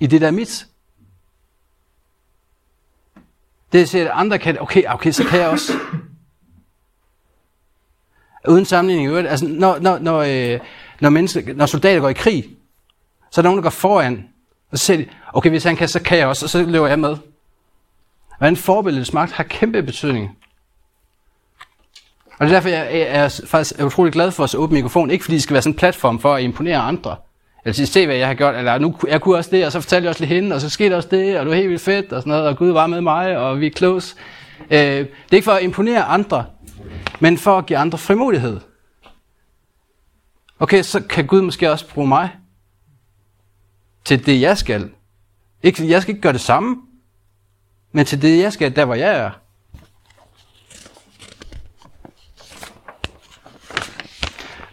[0.01, 0.67] i det, der er mit.
[3.73, 5.73] Det er at andre kan, okay, okay, så kan jeg også.
[8.49, 10.61] Uden sammenligning i øvrigt, altså når, når, når, øh,
[11.01, 12.45] når, menneske, når soldater går i krig,
[13.31, 14.25] så er der nogen, der går foran,
[14.71, 16.87] og så siger de, okay, hvis han kan, så kan jeg også, og så løber
[16.87, 17.17] jeg med.
[18.39, 20.37] Hvordan forbilledets magt har kæmpe betydning.
[22.39, 25.11] Og det er derfor, jeg er faktisk utrolig glad for at åbne mikrofon.
[25.11, 27.17] Ikke fordi det skal være sådan en platform for at imponere andre.
[27.65, 29.81] Eller sige, se hvad jeg har gjort, eller nu, jeg kunne også det, og så
[29.81, 31.83] fortalte jeg også lidt hende, og så skete også det, og du er helt vildt
[31.83, 34.15] fedt, og sådan noget, og Gud var med mig, og vi er close.
[34.71, 36.45] Øh, det er ikke for at imponere andre,
[37.21, 38.61] men for at give andre frimodighed.
[40.59, 42.37] Okay, så kan Gud måske også bruge mig
[44.05, 44.91] til det, jeg skal.
[45.63, 46.77] Ikke, jeg skal ikke gøre det samme,
[47.93, 49.31] men til det, jeg skal, der hvor jeg er.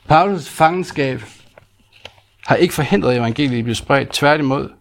[0.08, 1.22] Paulus fangenskab
[2.46, 4.77] har ikke forhindret evangeliet at blive spredt, tværtimod.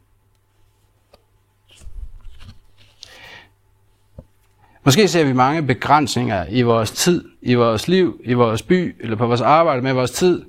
[4.86, 9.16] Måske ser vi mange begrænsninger i vores tid, i vores liv, i vores by, eller
[9.16, 10.42] på vores arbejde med vores tid.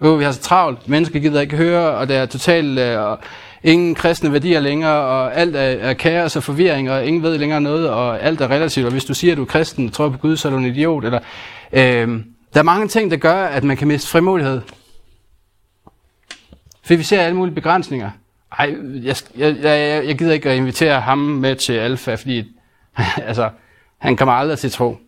[0.00, 3.18] Oh, vi har så travlt, mennesker gider ikke høre, og der er totalt uh,
[3.62, 7.60] ingen kristne værdier længere, og alt er, er kaos og forvirring, og ingen ved længere
[7.60, 10.18] noget, og alt er relativt, og hvis du siger, at du er kristen, tror på
[10.18, 11.04] Gud, så er du en idiot.
[11.04, 11.18] Eller,
[11.72, 11.78] uh,
[12.54, 14.60] der er mange ting, der gør, at man kan miste frimodighed.
[16.84, 18.10] For vi ser alle mulige begrænsninger.
[18.58, 22.53] Ej, jeg, jeg, jeg, jeg gider ikke at invitere ham med til alfa, fordi
[23.28, 23.50] altså,
[23.98, 24.98] han kommer aldrig til tro.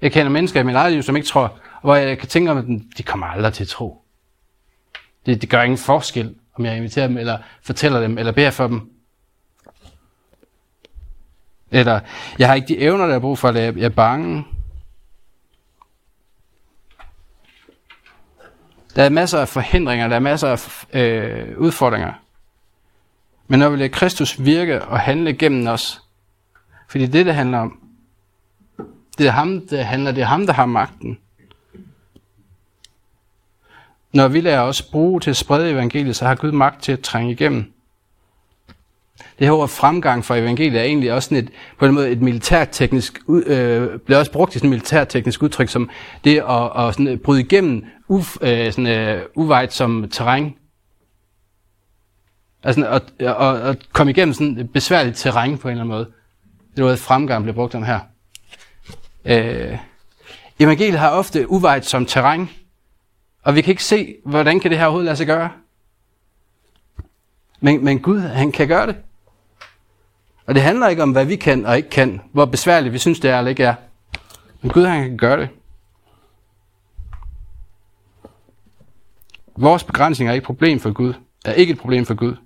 [0.00, 2.58] Jeg kender mennesker i mit eget liv, som ikke tror, hvor jeg kan tænke om,
[2.58, 4.04] at de kommer aldrig til tro.
[5.26, 8.66] Det, det gør ingen forskel, om jeg inviterer dem, eller fortæller dem, eller beder for
[8.66, 8.92] dem.
[11.70, 12.00] Eller,
[12.38, 14.44] jeg har ikke de evner, der er brug for, at jeg er bange.
[18.96, 22.12] Der er masser af forhindringer, der er masser af øh, udfordringer.
[23.50, 26.00] Men når vi lader Kristus virke og handle gennem os,
[26.88, 27.78] fordi det, det handler om,
[29.18, 31.18] det er ham, det handler, det er ham, der har magten.
[34.12, 37.00] Når vi lader os bruge til at sprede evangeliet, så har Gud magt til at
[37.00, 37.72] trænge igennem.
[39.38, 42.22] Det her ord fremgang for evangeliet er egentlig også sådan et, på en måde et
[42.22, 45.90] militærteknisk, øh, bliver også brugt i sådan et militærteknisk udtryk, som
[46.24, 50.54] det at, at sådan bryde igennem uf, øh, sådan, øh, uvejt som terræn.
[52.62, 56.04] Altså at, at, at komme igennem sådan et besværligt terræn på en eller anden måde.
[56.70, 58.00] Det er noget fremgang bliver brugt om her.
[59.24, 59.78] Øh,
[60.58, 62.48] evangeliet har ofte uvejt som terræn,
[63.42, 65.50] og vi kan ikke se, hvordan kan det her overhovedet lade sig gøre.
[67.60, 68.96] Men, men Gud, han kan gøre det.
[70.46, 73.20] Og det handler ikke om, hvad vi kan og ikke kan, hvor besværligt vi synes,
[73.20, 73.74] det er eller ikke er.
[74.62, 75.48] Men Gud, han kan gøre det.
[79.56, 81.14] Vores begrænsning er ikke et problem for Gud.
[81.44, 82.36] Er ikke et problem for Gud.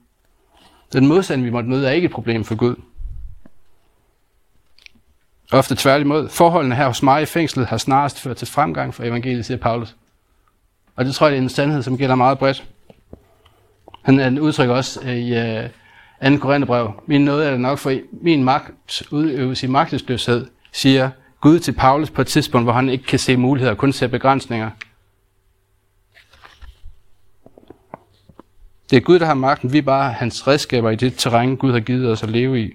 [0.93, 2.77] Den modstand, vi måtte møde, er ikke et problem for Gud.
[5.53, 6.29] Ofte tværtimod.
[6.29, 9.97] Forholdene her hos mig i fængslet har snarest ført til fremgang for evangeliet, siger Paulus.
[10.97, 12.65] Og det tror jeg, det er en sandhed, som gælder meget bredt.
[14.03, 15.65] Han udtrykker også øh, i øh,
[16.27, 16.37] uh, 2.
[16.37, 21.11] Korintherbrev, min nåde er det nok for min magt udøves i magtesløshed, siger
[21.41, 24.71] Gud til Paulus på et tidspunkt, hvor han ikke kan se muligheder, kun ser begrænsninger.
[28.91, 29.73] Det er Gud, der har magten.
[29.73, 32.73] Vi er bare hans redskaber i det terræn, Gud har givet os at leve i.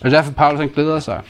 [0.00, 1.22] Og derfor Paulus han glæder sig.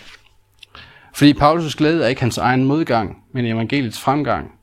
[1.15, 4.59] Fordi Paulus' glæde er ikke hans egen modgang, men evangeliets fremgang.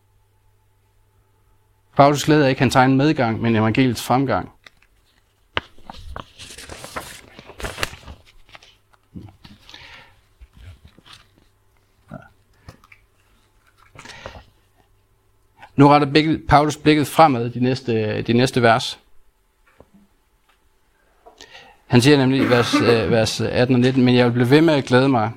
[1.96, 4.55] Paulus glæde er ikke hans egen medgang, men evangeliets fremgang.
[15.76, 19.00] Nu retter Paulus blikket fremad de næste, de næste vers.
[21.88, 24.62] Han siger nemlig i vers, øh, vers 18 og 19, men jeg vil blive ved
[24.62, 25.32] med at glæde mig,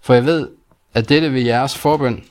[0.00, 0.48] for jeg ved,
[0.94, 2.24] at dette ved jeres forbøn,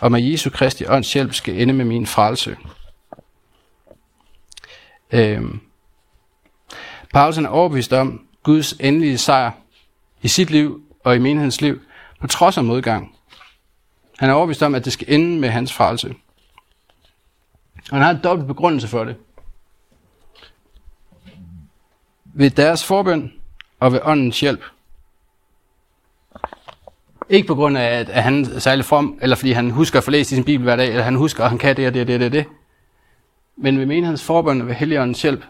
[0.00, 2.56] og med Jesu Kristi ånds hjælp skal ende med min frelse.
[5.12, 5.60] Øhm.
[7.12, 9.50] Paulus er overbevist om Guds endelige sejr
[10.22, 11.80] i sit liv og i menighedens liv,
[12.20, 13.15] på trods af modgang.
[14.18, 16.14] Han er overbevist om, at det skal ende med hans frelse.
[17.90, 19.16] Og han har en dobbelt begrundelse for det.
[22.24, 23.32] Ved deres forbøn
[23.80, 24.64] og ved åndens hjælp.
[27.28, 30.10] Ikke på grund af, at, han er særlig from, eller fordi han husker at få
[30.10, 32.00] læst i sin bibel hver dag, eller han husker, at han kan det og det
[32.00, 32.46] og det og det, det.
[33.56, 35.44] Men ved menighedens forbøn og ved Helligåndens hjælp,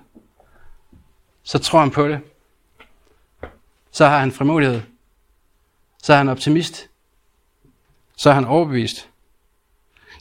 [1.42, 2.20] så tror han på det.
[3.90, 4.82] Så har han frimodighed.
[6.02, 6.88] Så er han optimist.
[8.16, 9.08] Så er han overbevist.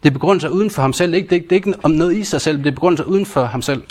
[0.04, 1.14] Det begrundet sig uden for ham selv.
[1.14, 3.08] Ikke, det, er, det er ikke om noget i sig selv, det er begrundet sig
[3.08, 3.84] uden for ham selv.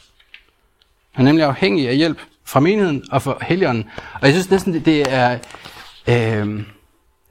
[1.12, 3.90] Han er nemlig afhængig af hjælp fra menigheden og fra Helligånden.
[4.14, 5.38] Og jeg synes næsten, det, det er...
[6.08, 6.64] Øh,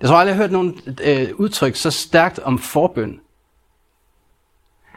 [0.01, 3.19] jeg tror aldrig, jeg har hørt nogen øh, udtryk så stærkt om forbøn.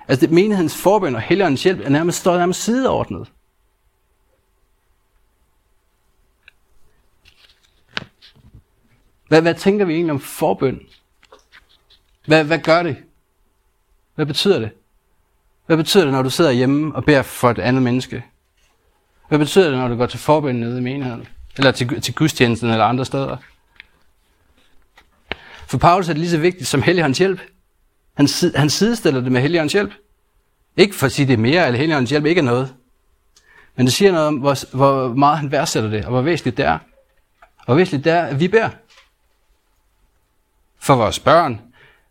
[0.08, 3.32] Altså det, menighedens forbøn og Helligåndens hjælp er nærmest, står nærmest sideordnet.
[9.28, 10.80] Hvad, hvad tænker vi egentlig om forbøn?
[12.26, 12.96] Hvad, hvad gør det?
[14.14, 14.70] Hvad betyder det?
[15.66, 18.24] Hvad betyder det, når du sidder hjemme og beder for et andet menneske?
[19.28, 21.28] Hvad betyder det, når du går til forbøn nede i menigheden?
[21.56, 23.36] Eller til, til gudstjenesten eller andre steder?
[25.66, 27.40] For Paulus er det lige så vigtigt som Helligåndens hjælp.
[28.14, 29.92] Han, han sidestiller det med Helligåndens hjælp.
[30.76, 32.74] Ikke for at sige, det er mere, eller Helligåndens hjælp ikke er noget.
[33.76, 36.64] Men det siger noget om, hvor, hvor meget han værdsætter det, og hvor væsentligt det
[36.64, 36.78] er.
[37.58, 38.70] Og hvor væsentligt det er, at vi beder.
[40.78, 41.60] For vores børn,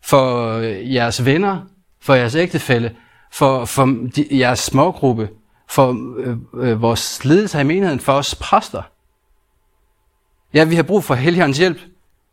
[0.06, 1.60] for øh, jeres venner,
[2.00, 2.96] for jeres ægtefælle,
[3.32, 3.84] for, for
[4.16, 5.28] de, jeres smågruppe,
[5.68, 8.82] for øh, øh, vores ledelse i menigheden, for os præster.
[10.54, 11.78] Ja, vi har brug for Helligåndens hjælp,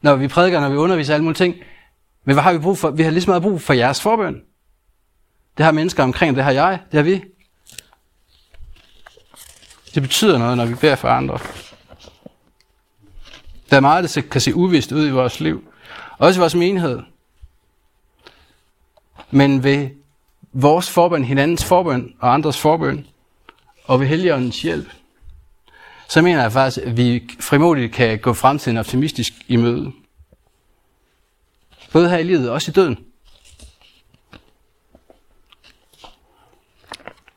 [0.02, 1.56] når vi prædiker, når vi underviser alle mulige ting.
[2.26, 2.92] Men hvad har vi brug for?
[2.92, 4.42] Vi har lige så meget brug for jeres forbøn.
[5.58, 7.24] Det har mennesker omkring, det har jeg, det har vi.
[9.94, 11.40] Det betyder noget, når vi beder for andre.
[13.70, 15.64] Der er meget, der kan se uvist ud i vores liv.
[16.18, 17.13] Også i vores menighed.
[19.34, 19.90] Men ved
[20.52, 23.08] vores forbøn, hinandens forbøn og andres forbøn,
[23.86, 24.90] og ved Helligåndens hjælp,
[26.10, 29.92] så mener jeg faktisk, at vi frimodigt kan gå fremtiden optimistisk i møde.
[31.92, 32.98] Både her i livet og også i døden.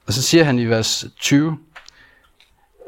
[0.06, 1.58] Og så siger han i vers 20,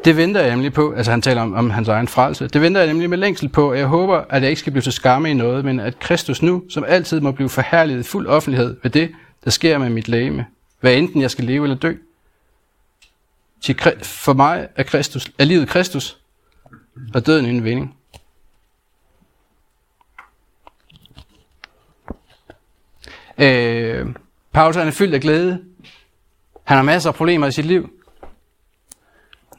[0.05, 2.81] det venter jeg nemlig på, altså han taler om, om hans egen frelse, det venter
[2.81, 5.31] jeg nemlig med længsel på, og jeg håber, at jeg ikke skal blive til skamme
[5.31, 8.91] i noget, men at Kristus nu, som altid må blive forherliget i fuld offentlighed ved
[8.91, 9.11] det,
[9.45, 10.47] der sker med mit lægeme,
[10.81, 11.95] hvad enten jeg skal leve eller dø.
[14.03, 16.19] For mig er, Kristus, er livet Kristus,
[17.15, 17.95] og døden en vinding.
[23.39, 24.07] Øh,
[24.53, 25.65] Paulus er fyldt af glæde.
[26.65, 27.98] Han har masser af problemer i sit liv.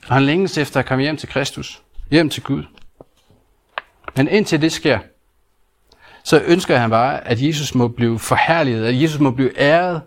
[0.10, 1.82] Og han længes efter at komme hjem til Kristus.
[2.12, 2.64] Hjem til Gud.
[4.16, 5.00] Men indtil det sker,
[6.24, 10.02] så ønsker han bare, at Jesus må blive forherliget, at Jesus må blive æret,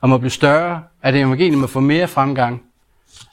[0.00, 2.62] og må blive større, at evangeliet må få mere fremgang,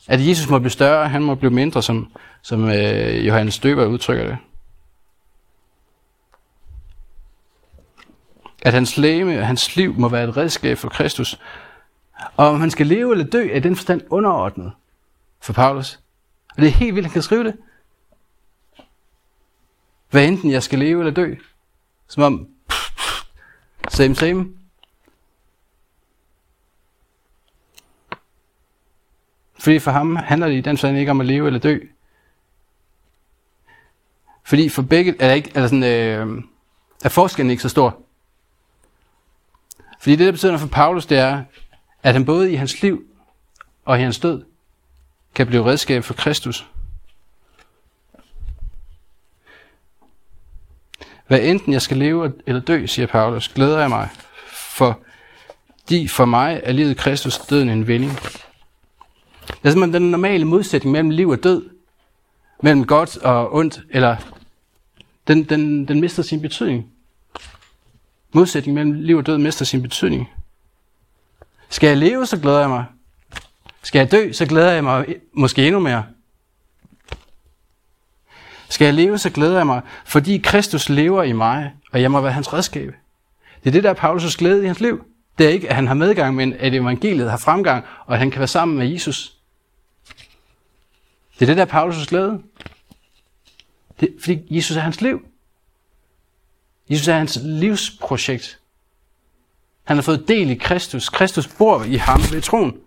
[0.07, 4.25] at Jesus må blive større, han må blive mindre, som, som øh, Johannes Døber udtrykker
[4.25, 4.37] det.
[8.61, 11.39] At hans læme og hans liv må være et redskab for Kristus.
[12.37, 14.71] Og om han skal leve eller dø, er den forstand underordnet
[15.43, 15.99] for Paulus.
[16.49, 17.57] Og det er helt vildt, han kan skrive det.
[20.09, 21.35] Hvad enten jeg skal leve eller dø.
[22.07, 22.47] Som om,
[23.89, 24.49] same same.
[29.59, 31.79] Fordi for ham handler det i den forstand ikke om at leve eller dø.
[34.43, 36.43] Fordi for begge, er, ikke, eller sådan, øh,
[37.03, 38.01] er forskellen ikke så stor.
[39.99, 41.43] Fordi det, der betyder for Paulus, det er,
[42.03, 43.05] at han både i hans liv
[43.85, 44.52] og i hans død
[45.35, 46.67] kan blive redskab for Kristus.
[51.27, 54.09] Hvad enten jeg skal leve eller dø, siger Paulus, glæder jeg mig,
[54.47, 54.99] for
[55.89, 58.11] de for mig er livet Kristus døden en vinding.
[59.47, 61.69] Det er simpelthen den normale modsætning mellem liv og død,
[62.61, 64.15] mellem godt og ondt, eller
[65.27, 66.91] den, den, den mister sin betydning.
[68.33, 70.29] Modsætningen mellem liv og død mister sin betydning.
[71.69, 72.85] Skal jeg leve, så glæder jeg mig.
[73.83, 76.05] Skal jeg dø, så glæder jeg mig måske endnu mere.
[78.69, 82.21] Skal jeg leve, så glæder jeg mig, fordi Kristus lever i mig, og jeg må
[82.21, 82.93] være hans redskab.
[83.63, 85.05] Det er det, der er Paulus' glæde i hans liv.
[85.37, 88.31] Det er ikke, at han har medgang, men at evangeliet har fremgang, og at han
[88.31, 89.37] kan være sammen med Jesus.
[91.39, 92.41] Det er det, der er Paulus' glæde.
[93.99, 95.25] Det, fordi Jesus er hans liv.
[96.89, 98.59] Jesus er hans livsprojekt.
[99.83, 101.09] Han har fået del i Kristus.
[101.09, 102.77] Kristus bor i ham ved troen.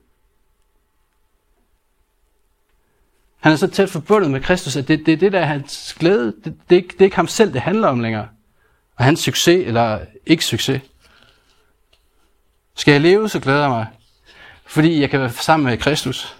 [3.40, 6.26] Han er så tæt forbundet med Kristus, at det, det, det der er hans glæde.
[6.26, 8.28] Det, det, det, er ikke, det er ikke ham selv, det handler om længere.
[8.96, 10.82] Og hans succes eller ikke succes.
[12.74, 13.86] Skal jeg leve, så glæder jeg mig.
[14.66, 16.36] Fordi jeg kan være sammen med Kristus.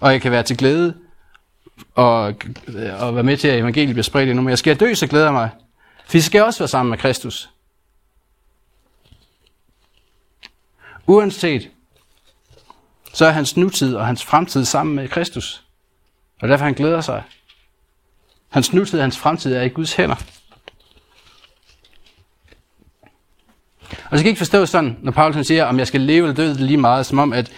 [0.00, 0.94] Og jeg kan være til glæde
[1.94, 2.34] og,
[2.98, 4.56] og være med til, at evangeliet bliver spredt endnu mere.
[4.56, 5.50] Skal jeg dø, så glæder jeg mig.
[6.06, 7.50] For jeg skal også være sammen med Kristus.
[11.06, 11.70] Uanset,
[13.12, 15.64] så er hans nutid og hans fremtid sammen med Kristus.
[16.40, 17.22] Og derfor han glæder sig.
[18.48, 20.16] Hans nutid og hans fremtid er i Guds hænder.
[23.90, 26.52] Og det skal ikke forstå sådan, når Paulus siger, om jeg skal leve eller dø
[26.52, 27.52] lige meget, som om, at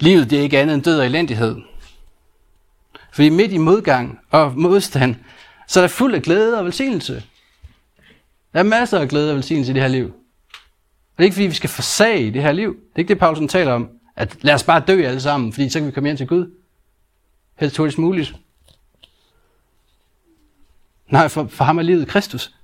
[0.00, 1.56] livet det er ikke andet end død og elendighed.
[3.12, 5.16] Fordi midt i modgang og modstand,
[5.68, 7.22] så er der fuld af glæde og velsignelse.
[8.52, 10.04] Der er masser af glæde og velsignelse i det her liv.
[10.06, 12.74] Og det er ikke fordi, vi skal forsage det her liv.
[12.74, 13.88] Det er ikke det, Paulsen taler om.
[14.16, 16.50] At lad os bare dø alle sammen, fordi så kan vi komme hjem til Gud.
[17.56, 18.34] Helst hurtigst muligt.
[21.06, 22.54] Nej, for, for ham er livet Kristus.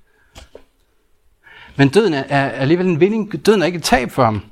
[1.75, 3.45] Men døden er, er alligevel en vinding.
[3.45, 4.45] Døden er ikke et tab for ham.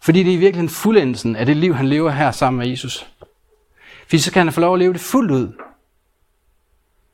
[0.00, 3.06] Fordi det er i virkeligheden fuldendelsen af det liv, han lever her sammen med Jesus.
[4.02, 5.52] Fordi så kan han få lov at leve det fuldt ud.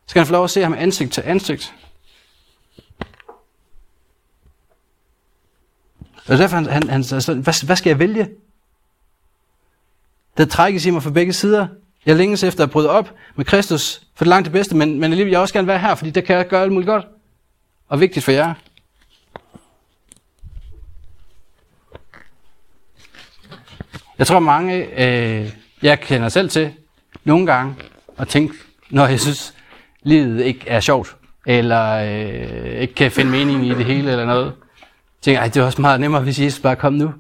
[0.07, 1.75] Så kan han få lov at se ham ansigt til ansigt.
[6.29, 8.31] Og derfor han, han, han altså, hvad, hvad skal jeg vælge?
[10.37, 11.69] Der trækkes i mig fra begge sider.
[12.07, 15.05] Jeg længes efter at bryde op med Kristus, for det langt det bedste, men, men
[15.05, 17.07] alligevel vil jeg også gerne være her, fordi det kan jeg gøre alt muligt godt.
[17.89, 18.55] Og vigtigt for jer.
[24.19, 26.73] Jeg tror mange, øh, jeg kender selv til,
[27.25, 27.75] nogle gange,
[28.19, 28.55] at tænke,
[28.91, 29.55] når jeg synes,
[30.03, 34.45] livet ikke er sjovt, eller øh, ikke kan finde mening i det hele, eller noget.
[34.47, 34.53] Jeg
[35.23, 37.13] tænker, det er også meget nemmere, hvis Jesus bare kom nu.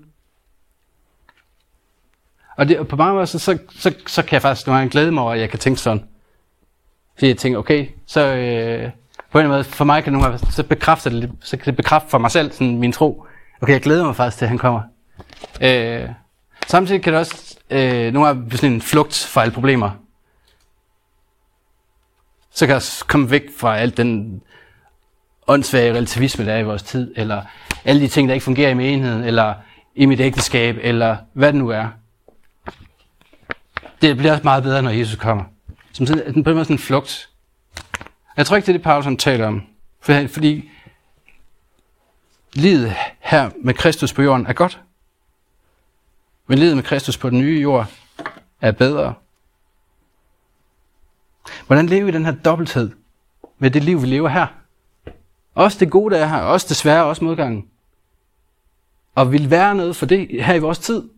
[2.61, 5.13] Og det, på mange måder, så, så, så, så kan jeg faktisk nogle gange glæde
[5.13, 6.05] mig over, at jeg kan tænke sådan.
[7.15, 8.91] Fordi jeg tænker, okay, så øh,
[9.33, 11.77] på en måde, for mig kan det nogle gange, så bekræfte det, så kan det
[11.77, 13.27] bekræfte for mig selv sådan min tro.
[13.61, 14.81] Okay, jeg glæder mig faktisk til, at han kommer.
[15.61, 16.09] Øh,
[16.67, 19.91] samtidig kan det også øh, nogle gange blive sådan en flugt fra alle problemer.
[22.51, 24.43] Så kan jeg komme væk fra alt den
[25.47, 27.43] åndssvage relativisme, der er i vores tid, eller
[27.85, 29.55] alle de ting, der ikke fungerer i menigheden, eller
[29.95, 31.89] i mit ægteskab, eller hvad det nu er.
[34.03, 35.45] Det bliver også meget bedre, når Jesus kommer.
[35.93, 37.31] Som sådan, den måde sådan en flugt.
[38.37, 39.63] Jeg tror ikke, det er det, Paulus taler om.
[40.01, 40.71] For, fordi
[42.53, 44.81] livet her med Kristus på jorden er godt.
[46.47, 47.87] Men livet med Kristus på den nye jord
[48.61, 49.15] er bedre.
[51.67, 52.91] Hvordan lever vi den her dobbelthed
[53.59, 54.47] med det liv, vi lever her?
[55.55, 57.69] Også det gode, der er her, også det svære, også modgangen.
[59.15, 61.09] Og vil være noget for det her i vores tid,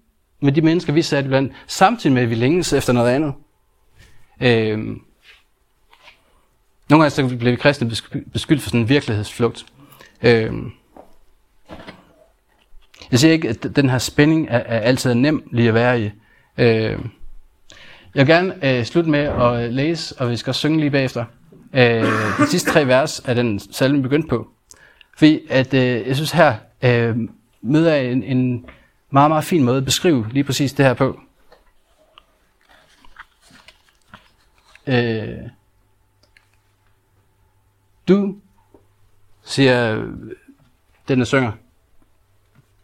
[0.42, 3.34] med de mennesker, vi satte blandt, samtidig med, at vi længes efter noget andet.
[4.42, 5.02] Øhm.
[6.90, 7.90] Nogle gange så bliver vi kristne
[8.32, 9.66] beskyldt for sådan en virkelighedsflugt.
[10.22, 10.72] Øhm.
[13.10, 16.10] Jeg siger ikke, at den her spænding er, er altid nem lige at være i.
[16.58, 17.10] Øhm.
[18.14, 21.24] Jeg vil gerne øh, slutte med at læse, og vi skal synge lige bagefter,
[21.74, 22.04] øh,
[22.38, 24.48] de sidste tre vers af den salme, vi begyndte på.
[25.16, 27.16] Fordi at, øh, jeg synes her øh,
[27.62, 28.64] møder jeg en, en
[29.12, 31.20] meget, meget fin måde at beskrive lige præcis det her på.
[34.86, 35.38] Øh,
[38.08, 38.36] du,
[39.44, 39.94] siger
[41.08, 41.52] den, der synger,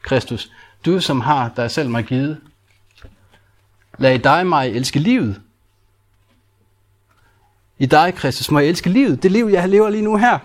[0.03, 0.53] Kristus,
[0.87, 2.41] du som har dig selv mig givet,
[3.99, 5.43] lad dig mig elske livet.
[7.79, 9.23] I dig, Kristus, må jeg elske livet.
[9.23, 10.39] Det liv, jeg lever lige nu her.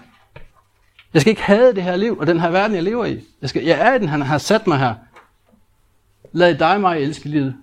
[1.13, 3.23] Jeg skal ikke have det her liv og den her verden, jeg lever i.
[3.41, 4.95] Jeg, skal, jeg er i den, han har sat mig her.
[6.33, 7.55] Lad dig mig elske livet.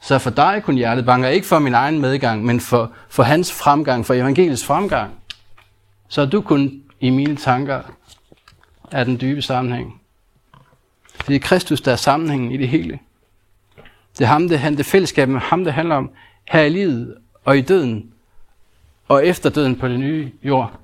[0.00, 3.52] Så for dig kun hjertet banker ikke for min egen medgang, men for, for hans
[3.52, 5.14] fremgang, for evangeliets fremgang.
[6.08, 7.82] Så du kun i mine tanker
[8.90, 10.00] er den dybe sammenhæng.
[11.26, 12.98] Det er Kristus, der er sammenhængen i det hele.
[14.18, 16.10] Det er ham, det, han, det fællesskab med ham, det handler om
[16.44, 18.12] her i livet og i døden
[19.08, 20.78] og efter døden på den nye jord.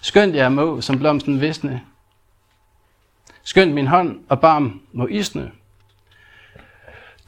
[0.00, 1.82] Skønt jeg må, som blomsten visne.
[3.48, 5.50] Skønt min hånd og barm må isne.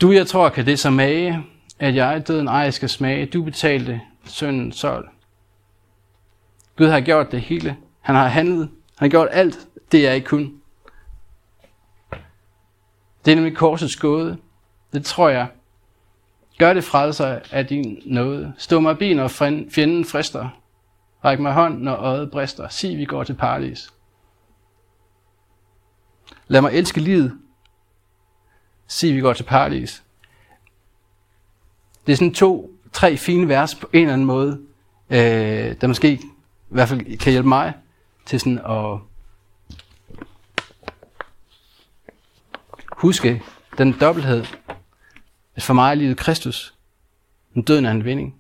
[0.01, 1.45] Du, jeg tror, kan det så mage,
[1.79, 3.27] at jeg døden ej skal smage.
[3.27, 5.09] Du betalte synden sol.
[6.77, 7.77] Gud har gjort det hele.
[8.01, 8.69] Han har handlet.
[8.99, 9.59] Han har gjort alt
[9.93, 10.51] det, jeg ikke kunne.
[13.25, 14.37] Det er nemlig korsets gåde.
[14.93, 15.47] Det tror jeg.
[16.59, 18.53] Gør det frelser af din nåde.
[18.59, 19.29] Stå mig bi, når
[19.75, 20.49] fjenden frister.
[21.25, 22.69] Ræk mig hånd, når øjet brister.
[22.69, 23.91] Sig, vi går til paradis.
[26.51, 27.39] Lad mig elske livet.
[28.87, 30.03] Se, vi går til paradis.
[32.07, 34.61] Det er sådan to, tre fine vers på en eller anden måde,
[35.11, 36.21] øh, der måske i
[36.69, 37.75] hvert fald kan hjælpe mig
[38.27, 38.99] til sådan at
[42.93, 43.43] huske
[43.79, 44.45] den dobbelthed,
[45.57, 46.75] at for mig er livet Kristus,
[47.55, 48.40] men døden er en vinding.